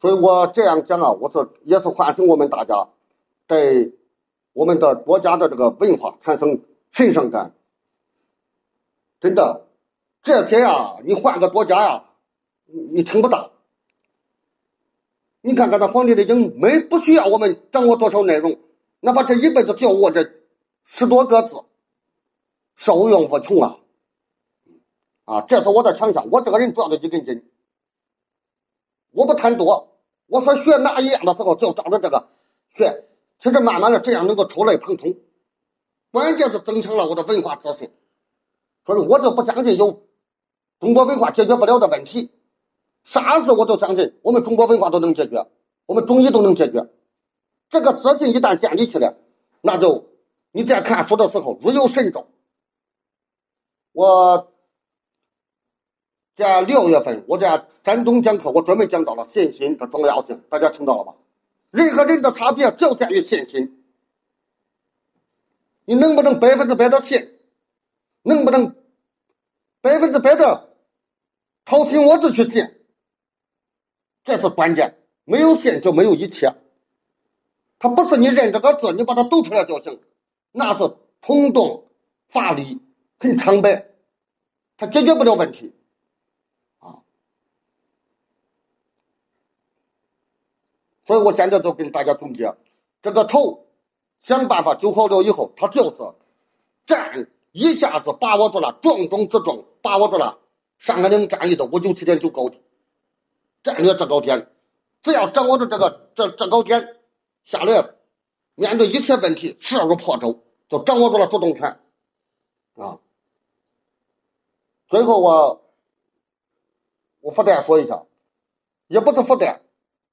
[0.00, 2.88] 所以我这样讲啊，我说也是唤醒我们大家
[3.46, 3.98] 对
[4.54, 7.52] 我们的国家的这个文化产生神圣感。
[9.20, 9.66] 真的，
[10.22, 12.04] 这些啊，你换个国家呀，
[12.66, 13.52] 你听不到。
[15.40, 18.58] 你看看，那《皇帝内经》没不需要我们掌握多少内容，
[19.00, 20.32] 哪怕这一辈子就握这
[20.84, 21.62] 十多个字，
[22.74, 23.78] 受用无穷啊！
[25.24, 26.28] 啊，这是我的强项。
[26.30, 27.44] 我这个人主要的一根筋，
[29.12, 29.96] 我不贪多。
[30.26, 32.28] 我说学哪一样的时候，就照着这个
[32.74, 33.04] 学。
[33.38, 35.14] 其实慢慢的这样能够触类旁通，
[36.10, 37.90] 关键是增强了我的文化自信。
[38.86, 40.04] 所以我就不相信有
[40.78, 42.30] 中国文化解决不了的问题。
[43.04, 45.46] 啥事我都相信，我们中国文化都能解决，
[45.86, 46.88] 我们中医都能解决。
[47.68, 49.14] 这个自信一旦建立起来，
[49.60, 50.06] 那就
[50.52, 52.26] 你在看书的时候如有神助。
[53.92, 54.52] 我
[56.34, 61.14] 在六月份我在山东讲课，我专门讲到了信心的重要性，大家听到了吧？
[61.70, 63.84] 人和人的差别就在于信心，
[65.84, 67.35] 你能不能百分之百的信？
[68.26, 68.74] 能不能
[69.80, 70.74] 百分之百的
[71.64, 72.74] 掏心窝子去信？
[74.24, 76.56] 这是关键，没有信就没有一切。
[77.78, 80.00] 他不是你认这个字，你把它读出来就行，
[80.50, 81.88] 那是冲动
[82.28, 82.80] 乏力，
[83.20, 83.86] 很苍白，
[84.76, 85.72] 他解决不了问题
[86.80, 87.04] 啊。
[91.06, 92.56] 所以我现在就跟大家总结，
[93.02, 93.66] 这个头
[94.18, 95.96] 想办法灸好了以后，他就是
[96.86, 100.38] 站一下子把握住了重中之重，把握住了
[100.76, 102.60] 上甘岭战役的五九七点九高地。
[103.62, 104.52] 战略制高点，
[105.00, 106.98] 只要掌握住这个这制高点
[107.44, 107.94] 下来，
[108.56, 111.80] 面对一切问题势如破竹，就掌握住了主动权
[112.74, 113.00] 啊。
[114.88, 115.64] 最后我
[117.20, 118.04] 我附带说一下，
[118.86, 119.62] 也不是附带，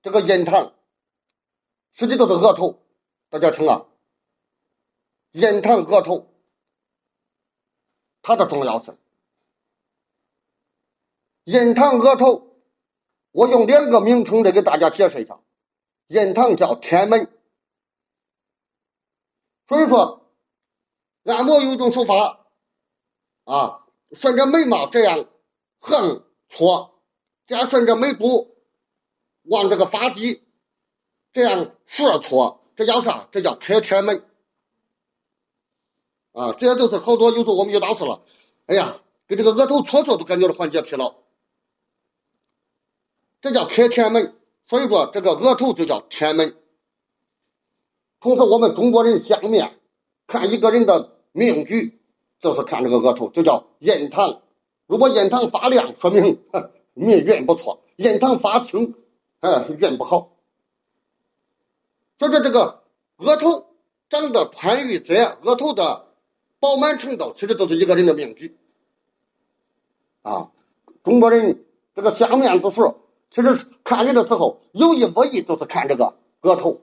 [0.02, 0.72] 这个印堂
[1.92, 2.80] 实际就是额头，
[3.30, 3.86] 大家听啊，
[5.34, 6.30] 印堂额头
[8.24, 8.98] 它的重要性，
[11.44, 12.50] 印堂额头。
[13.32, 15.40] 我用两个名称来给大家解释一下，
[16.06, 17.28] 印堂叫天门，
[19.68, 20.32] 所以说
[21.24, 22.46] 按摩有一种手法
[23.44, 25.28] 啊，顺着眉毛这样
[25.80, 27.02] 横搓，
[27.48, 28.56] 再顺着眉部
[29.42, 30.44] 往这个发际
[31.32, 33.28] 这样顺搓，这叫啥？
[33.32, 34.24] 这叫开天门
[36.34, 36.54] 啊！
[36.54, 38.22] 这就是好多有时候我们遇到事了，
[38.66, 38.98] 哎呀，
[39.28, 41.16] 给这个额头搓搓都感觉到缓解疲劳。
[43.40, 46.56] 这叫开天门，所以说这个额头就叫天门。
[48.20, 49.80] 同时，我们中国人相面
[50.28, 52.00] 看一个人的命局，
[52.40, 54.42] 就是看这个额头，就叫印堂。
[54.88, 56.42] 如果印堂发亮，说明
[56.96, 58.96] 命运不错；印堂发青，
[59.40, 60.32] 哎，运不好。
[62.18, 62.84] 所以说，这个
[63.18, 63.68] 额头
[64.10, 66.08] 长得宽与窄，额头的
[66.64, 68.56] 饱满程度，其实就是一个人的命局。
[70.22, 70.52] 啊，
[71.04, 73.02] 中国人这个相面之术。
[73.30, 76.80] 其实看人的时候有意无意就是看这个额头，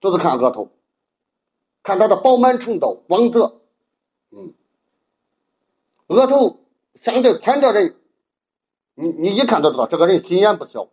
[0.00, 0.70] 就是看额头，
[1.82, 3.60] 看他的饱满程度、光泽。
[4.30, 4.54] 嗯，
[6.06, 6.60] 额头
[6.94, 7.96] 相对宽的人，
[8.94, 10.90] 你你一看就知道这个人心眼不小，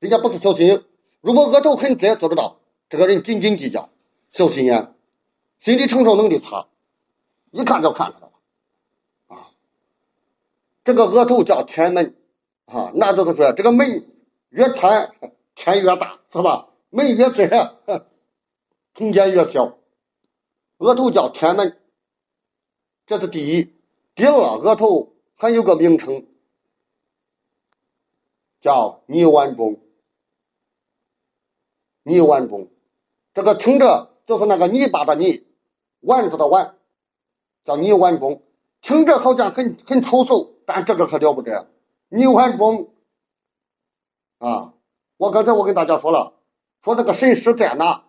[0.00, 0.84] 人家不是小心眼。
[1.22, 2.58] 如果额头很窄，就知道
[2.90, 3.88] 这个人斤斤计较、
[4.30, 4.92] 小心眼、
[5.60, 6.66] 心理承受能力差，
[7.50, 8.32] 一看就看出来了
[9.26, 9.50] 啊。
[10.84, 12.16] 这个额头叫天门
[12.66, 14.08] 啊，那就是说这个门
[14.50, 15.12] 越宽，
[15.54, 16.68] 天越大，是吧？
[16.90, 17.74] 门越窄，
[18.94, 19.76] 空间越小。
[20.78, 21.78] 额头叫天门，
[23.06, 23.74] 这是第一。
[24.14, 26.26] 第二，额头还有个名称。
[28.60, 29.80] 叫泥丸中，
[32.02, 32.68] 泥丸中，
[33.32, 35.46] 这个听着就是那个泥巴的泥，
[36.08, 36.74] 丸子的丸，
[37.64, 38.42] 叫泥丸中，
[38.80, 41.68] 听着好像很很粗俗，但这个可了不得，
[42.08, 42.88] 泥丸中
[44.38, 44.72] 啊！
[45.18, 46.32] 我刚才我跟大家说了，
[46.82, 48.04] 说这个神石在哪？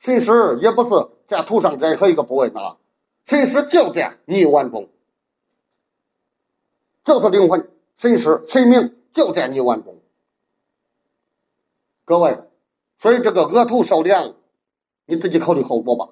[0.00, 0.90] 神石也不是
[1.26, 2.76] 在头上任何一个部位哪，
[3.24, 4.88] 神石就在泥丸中，
[7.04, 8.94] 就是灵魂，神石，神明。
[9.12, 9.98] 就在泥丸中，
[12.04, 12.38] 各位，
[12.98, 14.34] 所以这个额头少量，
[15.06, 16.10] 你自己考虑后果吧。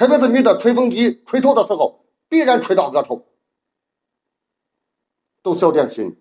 [0.00, 3.26] 特别是女的吹风机吹头的时候，必然吹到额头，
[5.42, 6.16] 都小点心。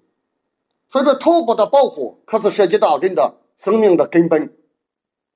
[0.89, 4.53] 所以说，头部的保护可是涉及到人的生命的根本。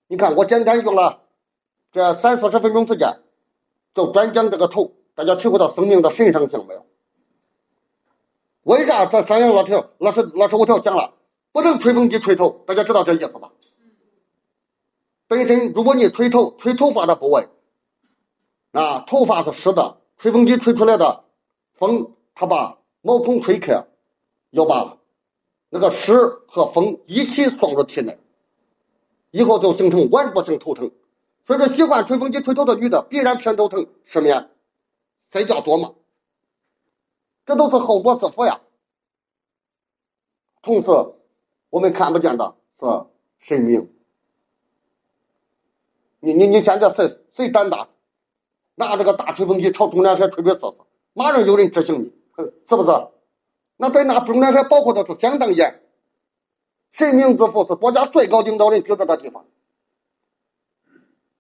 [0.08, 1.22] 你看，我简单用了
[1.94, 3.22] 这三四十分钟时间，
[3.94, 6.86] 就专讲这个头，大家体会到生命的神圣性没有？
[8.64, 11.14] 为啥这三阳老条老师老师我条讲了，
[11.54, 13.54] 不能吹风机吹头，大家知道这意思吧？
[15.30, 17.48] 本身如果你吹头吹头发的部位，
[18.74, 21.24] 啊，头发是湿的，吹风机吹出来的
[21.76, 23.86] 风，它把毛孔吹开，
[24.50, 24.98] 要把
[25.70, 26.14] 那个湿
[26.48, 28.18] 和风一起送入体内，
[29.30, 30.92] 以后就形成顽固性头疼。
[31.44, 34.50] 所以说，喜欢吹风机吹头的女的，必然偏头疼、失眠、
[35.32, 35.94] 睡觉多嘛。
[37.46, 38.62] 这都是后果自负呀。
[40.64, 40.90] 同时，
[41.70, 42.86] 我们看不见的是
[43.40, 43.94] 神明。
[46.22, 47.90] 你你你现在谁谁胆大，
[48.76, 50.74] 拿这个大吹风机朝中南海吹吹试试，
[51.14, 52.14] 马上有人执行你，
[52.68, 53.08] 是不是？
[53.78, 55.82] 那在那中南海保护的是相当严。
[56.92, 59.46] 神明之父是国家最高领导人居住的地方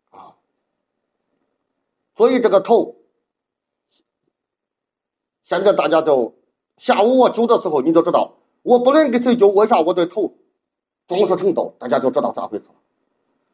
[0.10, 0.34] 啊，
[2.18, 2.96] 所以这个头。
[5.44, 6.36] 现在大家就
[6.78, 10.34] 下午我灸的时候，你就知道我不论给谁灸，为啥我对头
[11.08, 12.76] 重视程度，大家就知道咋回事了。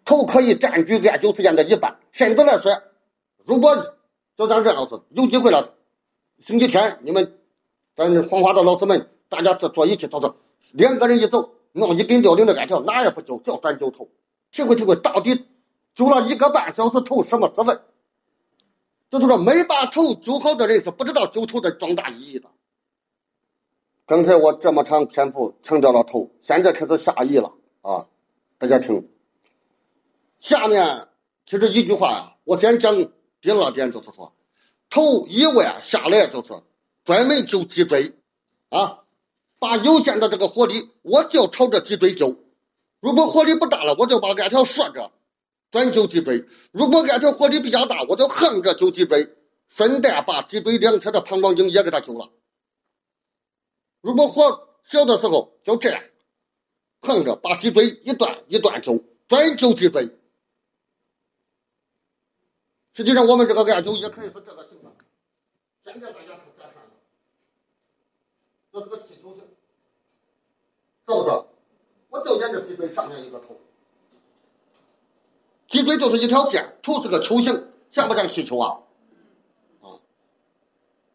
[0.06, 2.72] 头可以占据艾灸时间的一半，甚至来说，
[3.50, 3.96] 如果
[4.38, 5.74] 就像这样子，有机会了，
[6.38, 7.40] 星期天你们
[7.96, 10.32] 咱黄花的老师们，大家坐坐一起，就是
[10.74, 14.08] 两个人一走，弄一根吊铃的艾条，哪也不灸，就专灸头，
[14.52, 15.48] 体会体会到底
[15.96, 17.80] 灸了一个半小时头什么滋味。
[19.10, 22.50] 就是说，没把头灸好的人是不知道灸头的重大意义的。
[24.06, 28.06] 刚才我这么长篇幅强调了头，现在开始下意了啊！
[28.60, 29.10] 大家听，
[30.38, 31.08] 下面
[31.48, 33.10] 其实一句话呀，我先讲
[33.42, 34.34] 第二点，就是说，
[34.90, 36.62] 头一万下来就是
[37.06, 38.14] 专门灸脊椎
[38.70, 39.00] 啊，
[39.60, 42.38] 把有限的这个火力，我就朝着脊椎灸。
[43.00, 45.12] 如果火力不大了，我就把艾条竖着。
[45.72, 49.30] 专揪脊椎，如果按条火力比较大，我就横着揪脊椎，
[49.70, 52.30] 顺带把脊椎两侧的膀胱经也给它揪了。
[54.02, 56.02] 如果火小的时候，就这样
[57.02, 60.10] 横着把脊椎一段一段揪，专揪脊椎。
[63.00, 64.94] 实际上，我们这个艾灸也可以是这个形状。
[65.86, 66.92] 现在大家可别看了，
[68.74, 69.44] 这是个气球形，
[71.08, 71.46] 是不是？
[72.10, 73.58] 我就沿着脊椎上面一个头。
[75.70, 78.80] 脊椎就是一条线，头是个球形，像不像气球啊？
[79.80, 80.04] 啊，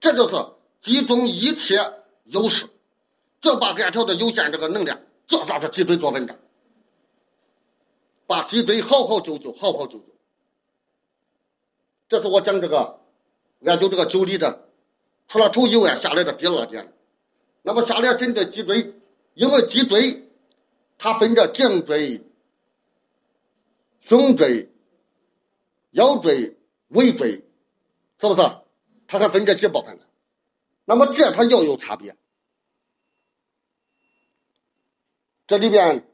[0.00, 0.36] 这就是
[0.80, 1.76] 集中一切
[2.24, 2.70] 优势，
[3.42, 6.38] 就把链条的有限这个能量，就让这脊椎做文章，
[8.26, 10.13] 把脊椎好好灸灸，好好灸灸。
[12.08, 13.00] 这是我讲这个
[13.60, 14.68] 研究这个灸理的，
[15.28, 16.92] 除了头以外下来的第二点。
[17.62, 18.94] 那么下来针对脊椎，
[19.34, 20.28] 因为脊椎
[20.98, 22.22] 它分着颈椎。
[24.06, 24.68] 胸椎、
[25.92, 27.42] 腰椎、尾椎，
[28.20, 28.42] 是不是？
[29.06, 30.04] 它还分这几部分呢？
[30.84, 32.14] 那么这它又有差别。
[35.46, 36.06] 这里边，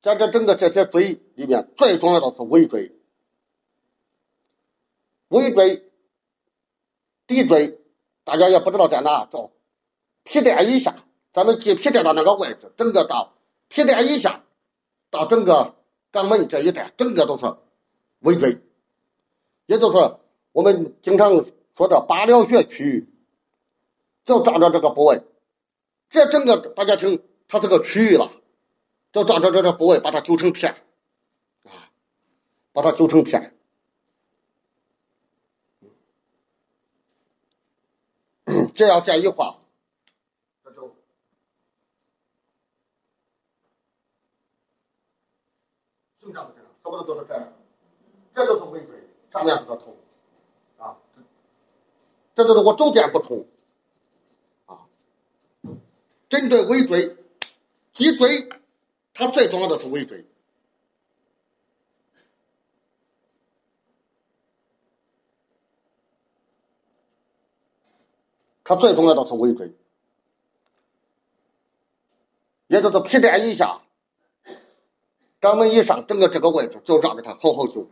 [0.00, 2.92] 在这整个这些椎里面，最重要的是尾椎。
[5.34, 5.84] 尾椎、
[7.26, 7.78] 骶椎，
[8.24, 9.50] 大家也不知道在哪，叫
[10.22, 13.34] 皮带以下，咱们记皮带的那个位置，整个到
[13.68, 14.44] 皮带以下，
[15.10, 15.74] 到整个。
[16.14, 17.56] 肛门这一带，整个都是
[18.20, 18.60] 尾椎，
[19.66, 20.16] 也就是
[20.52, 21.44] 我们经常
[21.76, 23.08] 说的八髎穴区域，
[24.24, 25.24] 就照着这个部位，
[26.10, 28.30] 这整个大家听，它是个区域了，
[29.12, 30.76] 就照着这个部位把它揪成片，
[31.64, 31.90] 啊，
[32.72, 33.56] 把它揪成片，
[38.74, 39.58] 这样建议画，
[40.64, 40.96] 这就
[46.20, 47.52] 形象的这样，差不多就是这样，
[48.34, 49.96] 这就是尾椎，上面是个头，
[50.78, 50.96] 啊，
[52.34, 53.46] 这就是我轴线不同。
[56.28, 57.16] 针对尾椎、
[57.92, 58.48] 脊椎，
[59.12, 60.26] 它最重要的是尾椎，
[68.64, 69.74] 它最重要的是尾椎，
[72.66, 73.82] 也就是皮垫以下、
[75.40, 77.88] 肛门以上，整个这个位置就让给它好好修。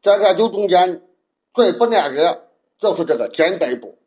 [0.00, 1.02] 在艾灸中间
[1.54, 3.98] 最不耐热就是这个肩背部，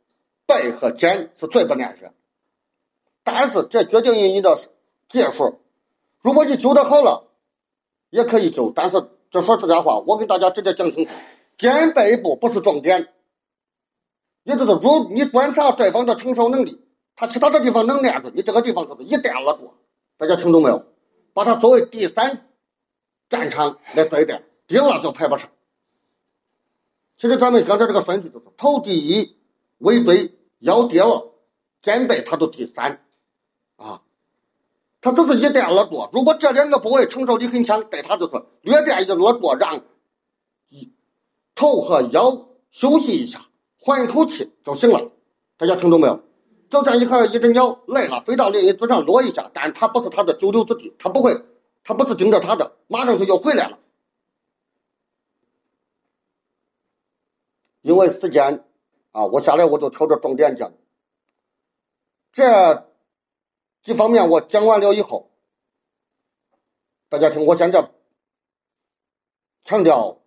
[0.45, 2.13] 背和肩是最不耐热。
[3.23, 4.57] 但是这决定于你的
[5.09, 5.59] 技术。
[6.21, 7.27] 如果你灸的好了，
[8.09, 8.71] 也可以灸。
[8.73, 11.11] 但是这说实在话，我给大家直接讲清楚，
[11.57, 13.09] 肩背部不是重点。
[14.43, 16.81] 也就是如你观察对方的承受能力，
[17.15, 19.75] 他其他的地方能练住，你这个地方就是一点耳朵。
[20.17, 20.85] 大家听懂没有？
[21.33, 22.47] 把它作为第三
[23.29, 25.49] 战场来对待，低了就排不上。
[27.17, 29.35] 其实咱们刚才这个顺序就是头第一，
[29.77, 31.29] 尾椎、腰第二，
[31.83, 33.05] 肩背它都第三，
[35.01, 36.09] 它都是一点耳朵。
[36.13, 39.83] 如果这两个部位承受力很强，对它就是略垫一耳朵，让
[41.55, 43.47] 头和腰休息一下，
[43.79, 45.11] 缓一口气就行了。
[45.57, 46.23] 大家听懂没有？
[46.69, 51.41] 就像一个一只鸟累了，飞到另一只上落一下，但它不是它的久留之地，它不会，
[51.83, 53.79] 它不是盯着它的，马上就又回来了。
[57.81, 58.65] 因为时间
[59.13, 60.73] 啊，我下来我就挑着重点讲。
[62.33, 62.86] 这
[63.87, 65.31] 一方面我讲完了以后，
[67.07, 67.89] 大家听，我现在
[69.63, 70.19] 强调，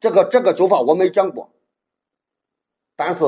[0.00, 1.52] 这个这个灸法我没讲过，
[2.96, 3.22] 但是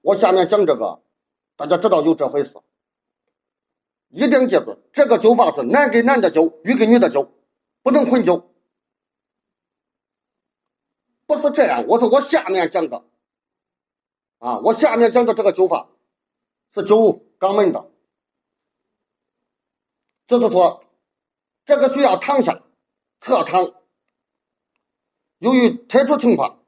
[0.00, 1.02] 我下面讲这个，
[1.56, 2.54] 大家知道有这回事，
[4.08, 7.28] 一定记住，这个灸法是男给男的灸，女给女的灸，
[7.82, 8.46] 不能混灸。
[11.26, 13.04] 不是这样，我说我下面讲的
[14.38, 15.88] 啊，我下面讲的这个灸法
[16.72, 17.90] 是灸肛门的，
[20.26, 20.84] 就是说
[21.64, 22.62] 这个需要躺下
[23.20, 23.72] 侧躺，
[25.38, 26.60] 由于特殊情况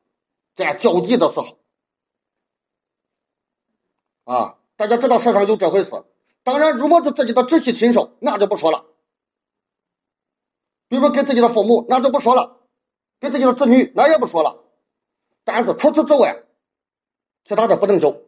[0.54, 1.58] 在交集的时候。
[4.24, 5.90] 啊，大家知道世上有这回事。
[6.42, 8.86] 当然，如果是自己的直系亲属，那就不说了，
[10.88, 12.56] 比如说给自己的父母，那就不说了。
[13.18, 14.62] 给自己的子女那也不说了，
[15.42, 16.44] 但是除此之外，
[17.46, 18.22] 其他的不能灸，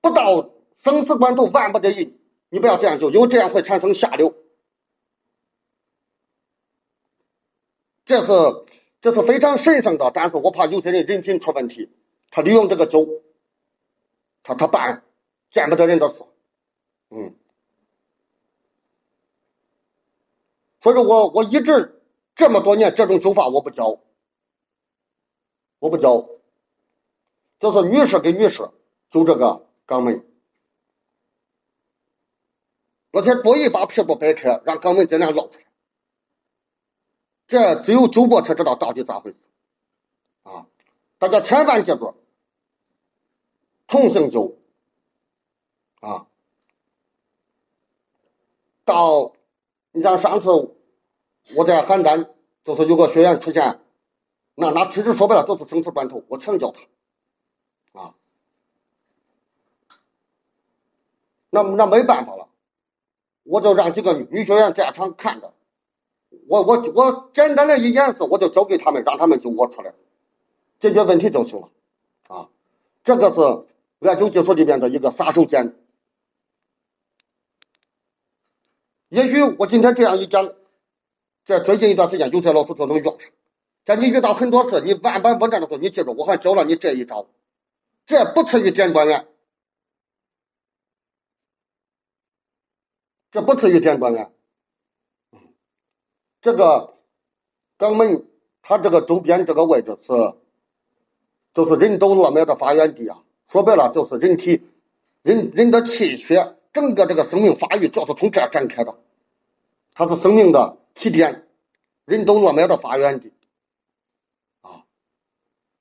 [0.00, 2.14] 不到生死关头万不得已，
[2.50, 4.34] 你不要这样灸，因为这样会产生下流。
[8.04, 8.66] 这是
[9.00, 11.90] 这是非常神圣的，但是我怕有些人人品出问题，
[12.30, 13.22] 他利用这个酒，
[14.42, 15.04] 他他办
[15.50, 16.22] 见不得人的事，
[17.10, 17.34] 嗯，
[20.82, 21.94] 所以说我我一直。
[22.38, 23.98] 这么多年，这种灸法我不教，
[25.78, 26.28] 我不教，
[27.60, 28.70] 就是女士给女士
[29.10, 30.24] 走这个肛门，
[33.12, 35.66] 而且故意把屁股掰开，让肛门尽量露出来，
[37.48, 39.36] 这只有灸过才知道到底咋回事
[40.42, 40.66] 啊！
[41.18, 42.14] 大家千万记住，
[43.86, 44.56] 同性灸
[46.00, 46.26] 啊，
[48.84, 49.32] 到
[49.92, 50.72] 你像上次。
[51.54, 52.28] 我在邯郸，
[52.64, 53.80] 就是有个学员出现，
[54.58, 58.14] 那那其实说白了就是生死关头，我强教他，啊，
[61.50, 62.48] 那那没办法了，
[63.44, 65.52] 我就让几个女学员在场看着，
[66.48, 69.92] 我我我简单的一演示，我就交给他们，让他们就我出来，
[70.78, 71.68] 解决问题就行了，
[72.26, 72.48] 啊，
[73.04, 75.74] 这个是艾灸技术里面的一个杀手锏，
[79.10, 80.52] 也许我今天这样一讲。
[81.44, 83.30] 在最近一段时间，有些老师就能用上。
[83.86, 87.28] 在你遇到很多事，你万般不战的时候，你记住，我还教了你这一招，
[88.04, 89.28] 这不次于点关元，
[93.30, 94.32] 这不次于点关元。
[96.42, 96.94] 这个
[97.78, 98.26] 肛门，
[98.60, 100.34] 它这个周边这个位置是，
[101.54, 103.22] 就是人都落脉的发源地啊。
[103.48, 104.64] 说白了，就是人体
[105.22, 108.98] 人人的气血，整个这个生命发育就是从这展开的。
[109.94, 111.46] 它是生命的起点，
[112.04, 113.32] 人都落脉的发源地。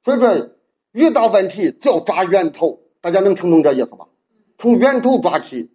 [0.05, 0.51] 所以说，
[0.91, 4.07] 遇到问题就要抓源头，大家能听懂这意思吧？
[4.59, 5.71] 从源头抓起，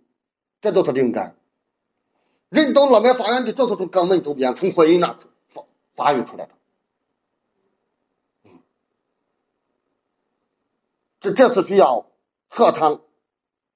[0.61, 1.37] 这就是灵感。
[2.49, 5.19] 人到落脉发源地就是从肛门周边，从会阴那
[5.49, 5.65] 发
[5.95, 6.53] 发育出来的。
[11.21, 12.07] 这这是需要
[12.51, 13.03] 侧躺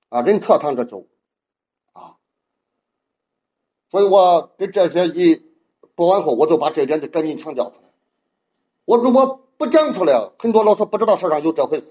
[0.08, 1.06] 啊，人侧躺着灸
[1.92, 2.16] 啊，
[3.90, 5.44] 所以我跟这些一
[5.96, 7.90] 播完后，我就把这点就赶紧强调出来。
[8.84, 11.86] 我如果不讲出来，很多老师不知道世上有这回事。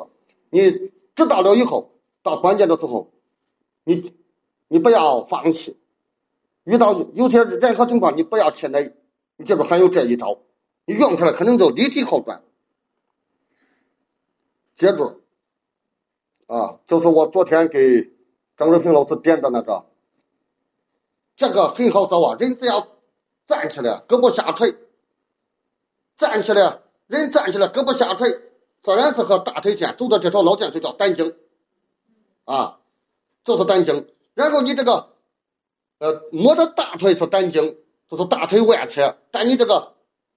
[0.51, 3.11] 你知道了以后，到关键的时候，
[3.83, 4.13] 你
[4.67, 5.79] 你不要放弃。
[6.65, 8.93] 遇到有些任何情况，你不要气馁。
[9.37, 10.37] 你记住，还有这一招，
[10.85, 12.43] 你用出来可能就立体好转。
[14.75, 15.21] 接住。
[16.45, 18.11] 啊，就是我昨天给
[18.55, 19.85] 张瑞平老师点的那个，
[21.35, 22.35] 这个很好找啊。
[22.37, 22.87] 人只要
[23.47, 24.75] 站起来，胳膊下垂，
[26.17, 26.82] 站起来，
[27.19, 28.31] 人站起来，胳膊下垂，
[28.81, 31.35] 自然是和大腿线走的这条老线就叫胆经
[32.45, 32.79] 啊，
[33.43, 34.07] 就是胆经。
[34.33, 35.09] 然后你这个
[35.99, 37.77] 呃摸着大腿是胆经，
[38.09, 39.93] 就是大腿外侧，但你这个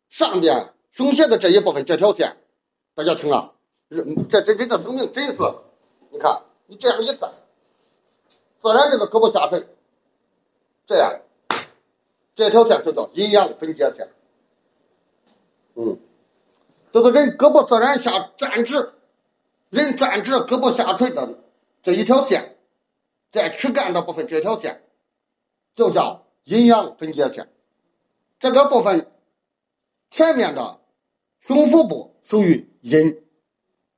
[0.08, 2.36] 上边胸胁的这一部分这条线，
[2.94, 3.52] 大家听啊，
[3.88, 5.36] 人这这人的生命真是。
[6.08, 7.32] 你看，你这样一站，
[8.62, 9.66] 自然这个胳膊下垂，
[10.86, 11.20] 这样，
[12.36, 14.08] 这条线就叫阴阳分界线。
[15.74, 15.98] 嗯，
[16.96, 18.94] 就是人胳膊自然下站直，
[19.68, 21.40] 人站直胳膊下垂的
[21.82, 22.56] 这一条线，
[23.30, 24.82] 在躯干的部分这条线，
[25.74, 27.50] 就叫阴阳分界线。
[28.38, 29.12] 这个部分
[30.08, 30.80] 前面的
[31.40, 33.22] 胸腹部属于阴，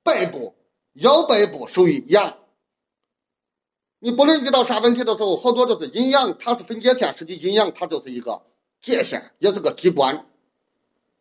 [0.03, 0.57] 背部。
[0.95, 2.39] 腰背部属于阳，
[4.01, 8.43] 你不论遇到啥问题的时候，好多都是阴阳，它是分界线，实际阴阳它就是一个
[8.83, 10.27] 界限，也是个机关。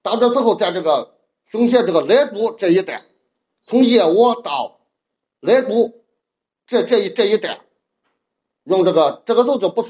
[0.01, 1.13] 到这时候，在这个
[1.49, 3.03] 胸胁这个肋骨这一带，
[3.65, 4.79] 从腋窝到
[5.39, 6.03] 肋骨
[6.65, 7.61] 这这一这一带，
[8.63, 9.89] 用这个这个时候就不是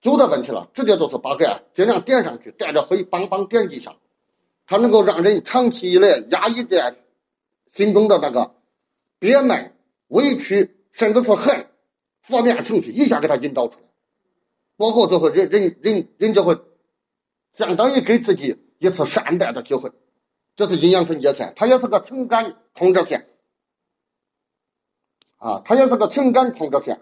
[0.00, 3.96] 灸的问题了，直接就是把盖尽量点上去，带着灰梆梆点几下，
[4.66, 6.96] 它能够让人长期以来压抑在
[7.72, 8.54] 心中的那个。
[9.18, 9.76] 憋闷、
[10.08, 11.68] 委屈，甚至是恨、
[12.22, 13.86] 负面情绪，一下给他引导出来，
[14.76, 16.58] 过后就会人人人人就会
[17.52, 19.92] 相当于给自己一次善待的机会。
[20.56, 23.28] 这是阴阳分界线，它也是个情感通着线
[25.38, 27.00] 啊，它也是个情感通着线。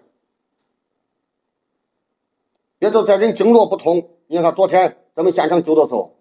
[2.78, 6.16] 也就在人经络不通，你看昨天咱们现场灸的时候，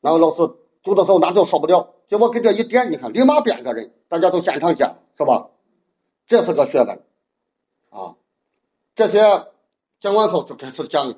[0.00, 0.42] 那个老师
[0.82, 4.96] 灸的时候那就受不了，结果给这一点，你看立马变个人，大家都现场见。
[5.14, 5.50] 是吧？
[6.26, 7.04] 这是个学问
[7.90, 8.16] 啊！
[8.94, 9.20] 这些
[10.00, 11.14] 讲完后就开始讲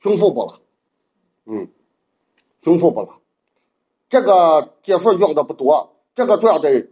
[0.00, 0.60] 胸腹部了，
[1.44, 1.70] 嗯，
[2.62, 3.20] 胸腹部了。
[4.08, 6.88] 这个技术用的不多，这个主要得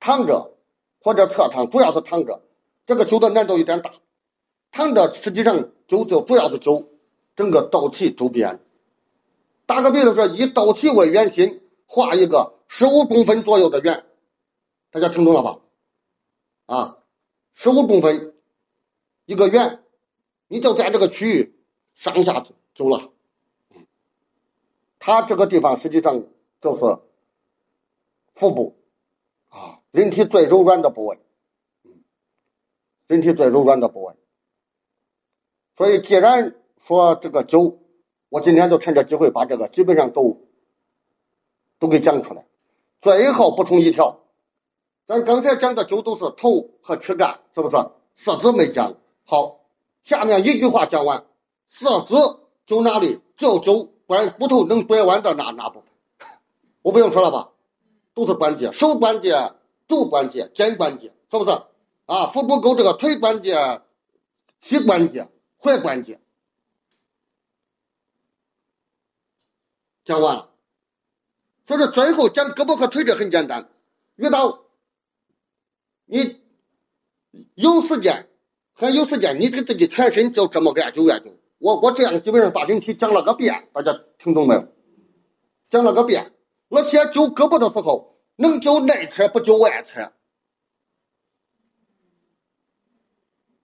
[0.00, 0.56] 躺着
[1.00, 2.42] 或者侧躺，主要是躺着。
[2.86, 3.92] 这个灸的难度有点大，
[4.70, 6.88] 躺着实际上灸就主要是灸
[7.36, 8.60] 整个斗气周边。
[9.66, 12.52] 打个比方说，以斗气为圆心，画一个。
[12.66, 14.04] 十五公分左右的圆，
[14.90, 15.60] 大家听懂了吧？
[16.66, 16.98] 啊，
[17.52, 18.34] 十五公分
[19.26, 19.84] 一个圆，
[20.48, 21.54] 你就在这个区域
[21.94, 22.44] 上下
[22.74, 23.12] 走了。
[25.06, 26.24] 它这个地方实际上
[26.62, 26.98] 就是
[28.34, 28.74] 腹部
[29.50, 31.20] 啊，人体最柔软的部位，
[33.06, 34.14] 人体最柔软的部位。
[35.76, 36.54] 所以，既然
[36.86, 37.76] 说这个灸，
[38.30, 40.48] 我今天就趁这机会把这个基本上都
[41.78, 42.46] 都给讲出来。
[43.02, 44.20] 最后补充一条，
[45.04, 47.76] 咱刚才讲的灸都是头和躯干，是不是？
[48.16, 48.96] 四肢没讲。
[49.26, 49.60] 好，
[50.02, 51.26] 下面一句话讲完，
[51.66, 52.14] 四肢
[52.66, 53.20] 灸哪里？
[53.36, 56.28] 就灸关骨头能拐弯的哪哪部分，
[56.82, 57.50] 我不用说了吧？
[58.14, 59.54] 都是关节，手关节、
[59.88, 61.50] 肘关节、肩关节，是不是？
[62.06, 63.80] 啊，腹部沟这个腿关节、
[64.60, 65.28] 膝关节、
[65.58, 66.20] 踝关节，
[70.04, 70.50] 讲完了。
[71.66, 73.70] 所以说，最后讲胳膊和腿这很简单。
[74.16, 74.64] 遇到
[76.04, 76.40] 你
[77.54, 78.28] 有时间，
[78.74, 81.32] 还有时间，你给自己全身就这么按灸按灸。
[81.64, 84.68] 我我这样基本上把人体讲了个遍，大家听懂没有？
[85.70, 86.34] 讲了个遍。
[86.68, 90.12] 而且灸胳膊的时候，能灸内侧不灸外侧。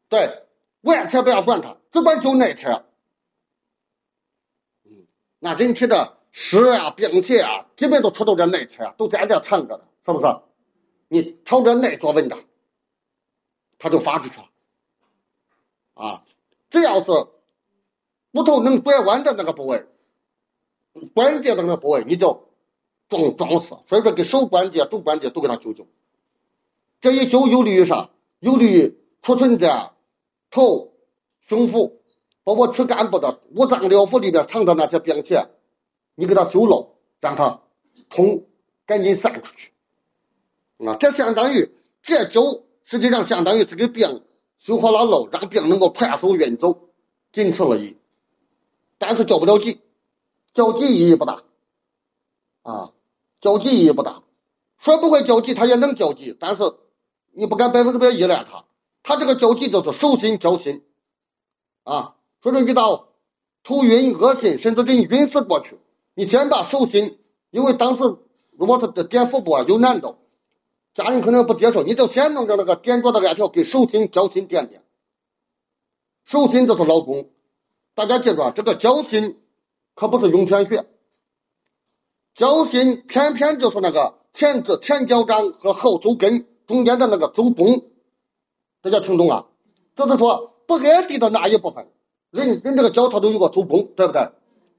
[0.09, 0.47] 对，
[0.81, 2.87] 外侧不要管它，只管灸内侧。
[4.85, 5.07] 嗯，
[5.39, 6.17] 那人体的。
[6.33, 10.41] 湿啊，病邪啊，基本都出到这内侧，都在这藏着的，是不是？
[11.09, 12.45] 你朝着内做文章，
[13.77, 14.49] 他就发出去了
[15.95, 16.25] 啊。
[16.71, 17.11] 只要是
[18.33, 19.87] 骨头能拐弯的那个部位，
[21.15, 22.49] 关节的那个部位，你就
[23.09, 25.87] 撞撞死，所以说给手关节、肘关节都给他修修。
[27.01, 28.11] 这一修有利于啥？
[28.39, 29.91] 有利于储存在
[30.51, 30.93] 头、
[31.43, 32.01] 胸腹，
[32.45, 35.35] 包括躯干部的五脏六腑里面藏的那些病气，
[36.15, 37.63] 你给他修了，让它
[38.09, 38.45] 通，
[38.87, 39.73] 赶紧散出去。
[40.87, 41.71] 啊，这相当于
[42.03, 44.23] 这灸实际上相当于是给病
[44.59, 46.89] 修好了路，让病能够快速运走，
[47.33, 47.97] 仅此而已。
[49.01, 49.81] 但是交不了急，
[50.53, 51.43] 交急意义不大
[52.63, 52.93] 啊，
[53.41, 54.23] 交急意义不大。
[54.77, 56.63] 说不会交急，他也能交急，但是
[57.33, 58.67] 你不敢百分之百依赖他。
[59.03, 60.85] 他这个交急就是手心交心
[61.83, 63.09] 啊，所以说遇到
[63.63, 65.79] 头晕、恶心，甚至给你晕死过去，
[66.15, 67.19] 你先把手心，
[67.51, 68.03] 因为当时
[68.53, 70.19] 如果是点腹部啊有难度。
[70.93, 74.85] 家人可能不接受，你就先弄着那个点着的艾条给手心、脚心点点。
[76.25, 77.31] 手心就是老公，
[77.95, 79.39] 大家记住啊，这个脚心
[79.95, 80.87] 可不是涌泉穴，
[82.35, 87.85] 脚心偏偏就是那个前肢前脚掌和后足跟中间的那个足弓，
[88.83, 89.47] 大家听懂啊？
[89.97, 91.89] 就是说不挨地的那一部分，
[92.31, 94.31] 人人这个脚它都有个足弓，对不对？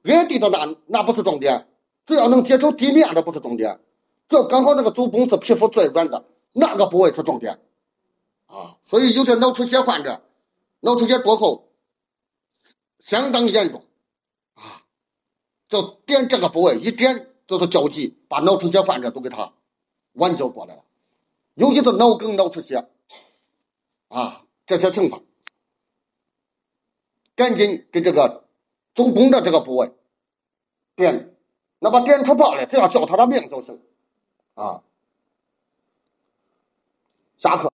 [0.03, 1.67] 挨地的那那不是重点，
[2.07, 3.79] 只要能接触地面的不是重点。
[4.29, 7.59] 这刚好那个足弓是皮肤最软的，那个部位是重点
[8.47, 10.21] 啊，所以有些脑出血患者，
[10.79, 11.67] 脑出血过后
[13.01, 13.83] 相当严重
[14.53, 14.83] 啊，
[15.67, 19.53] 就点这个部位一点就是焦急，把脑出血患者都给他
[20.13, 20.83] 挽救过来了，
[21.55, 22.87] 尤其是脑梗、脑出血
[24.07, 25.23] 啊这些情况，
[27.35, 28.45] 赶紧给这个
[28.95, 29.93] 足弓的这个部位
[30.95, 31.35] 点，
[31.79, 33.81] 那么点出泡来，只要叫他的名就行。
[34.53, 34.83] 啊，
[37.39, 37.69] 下课。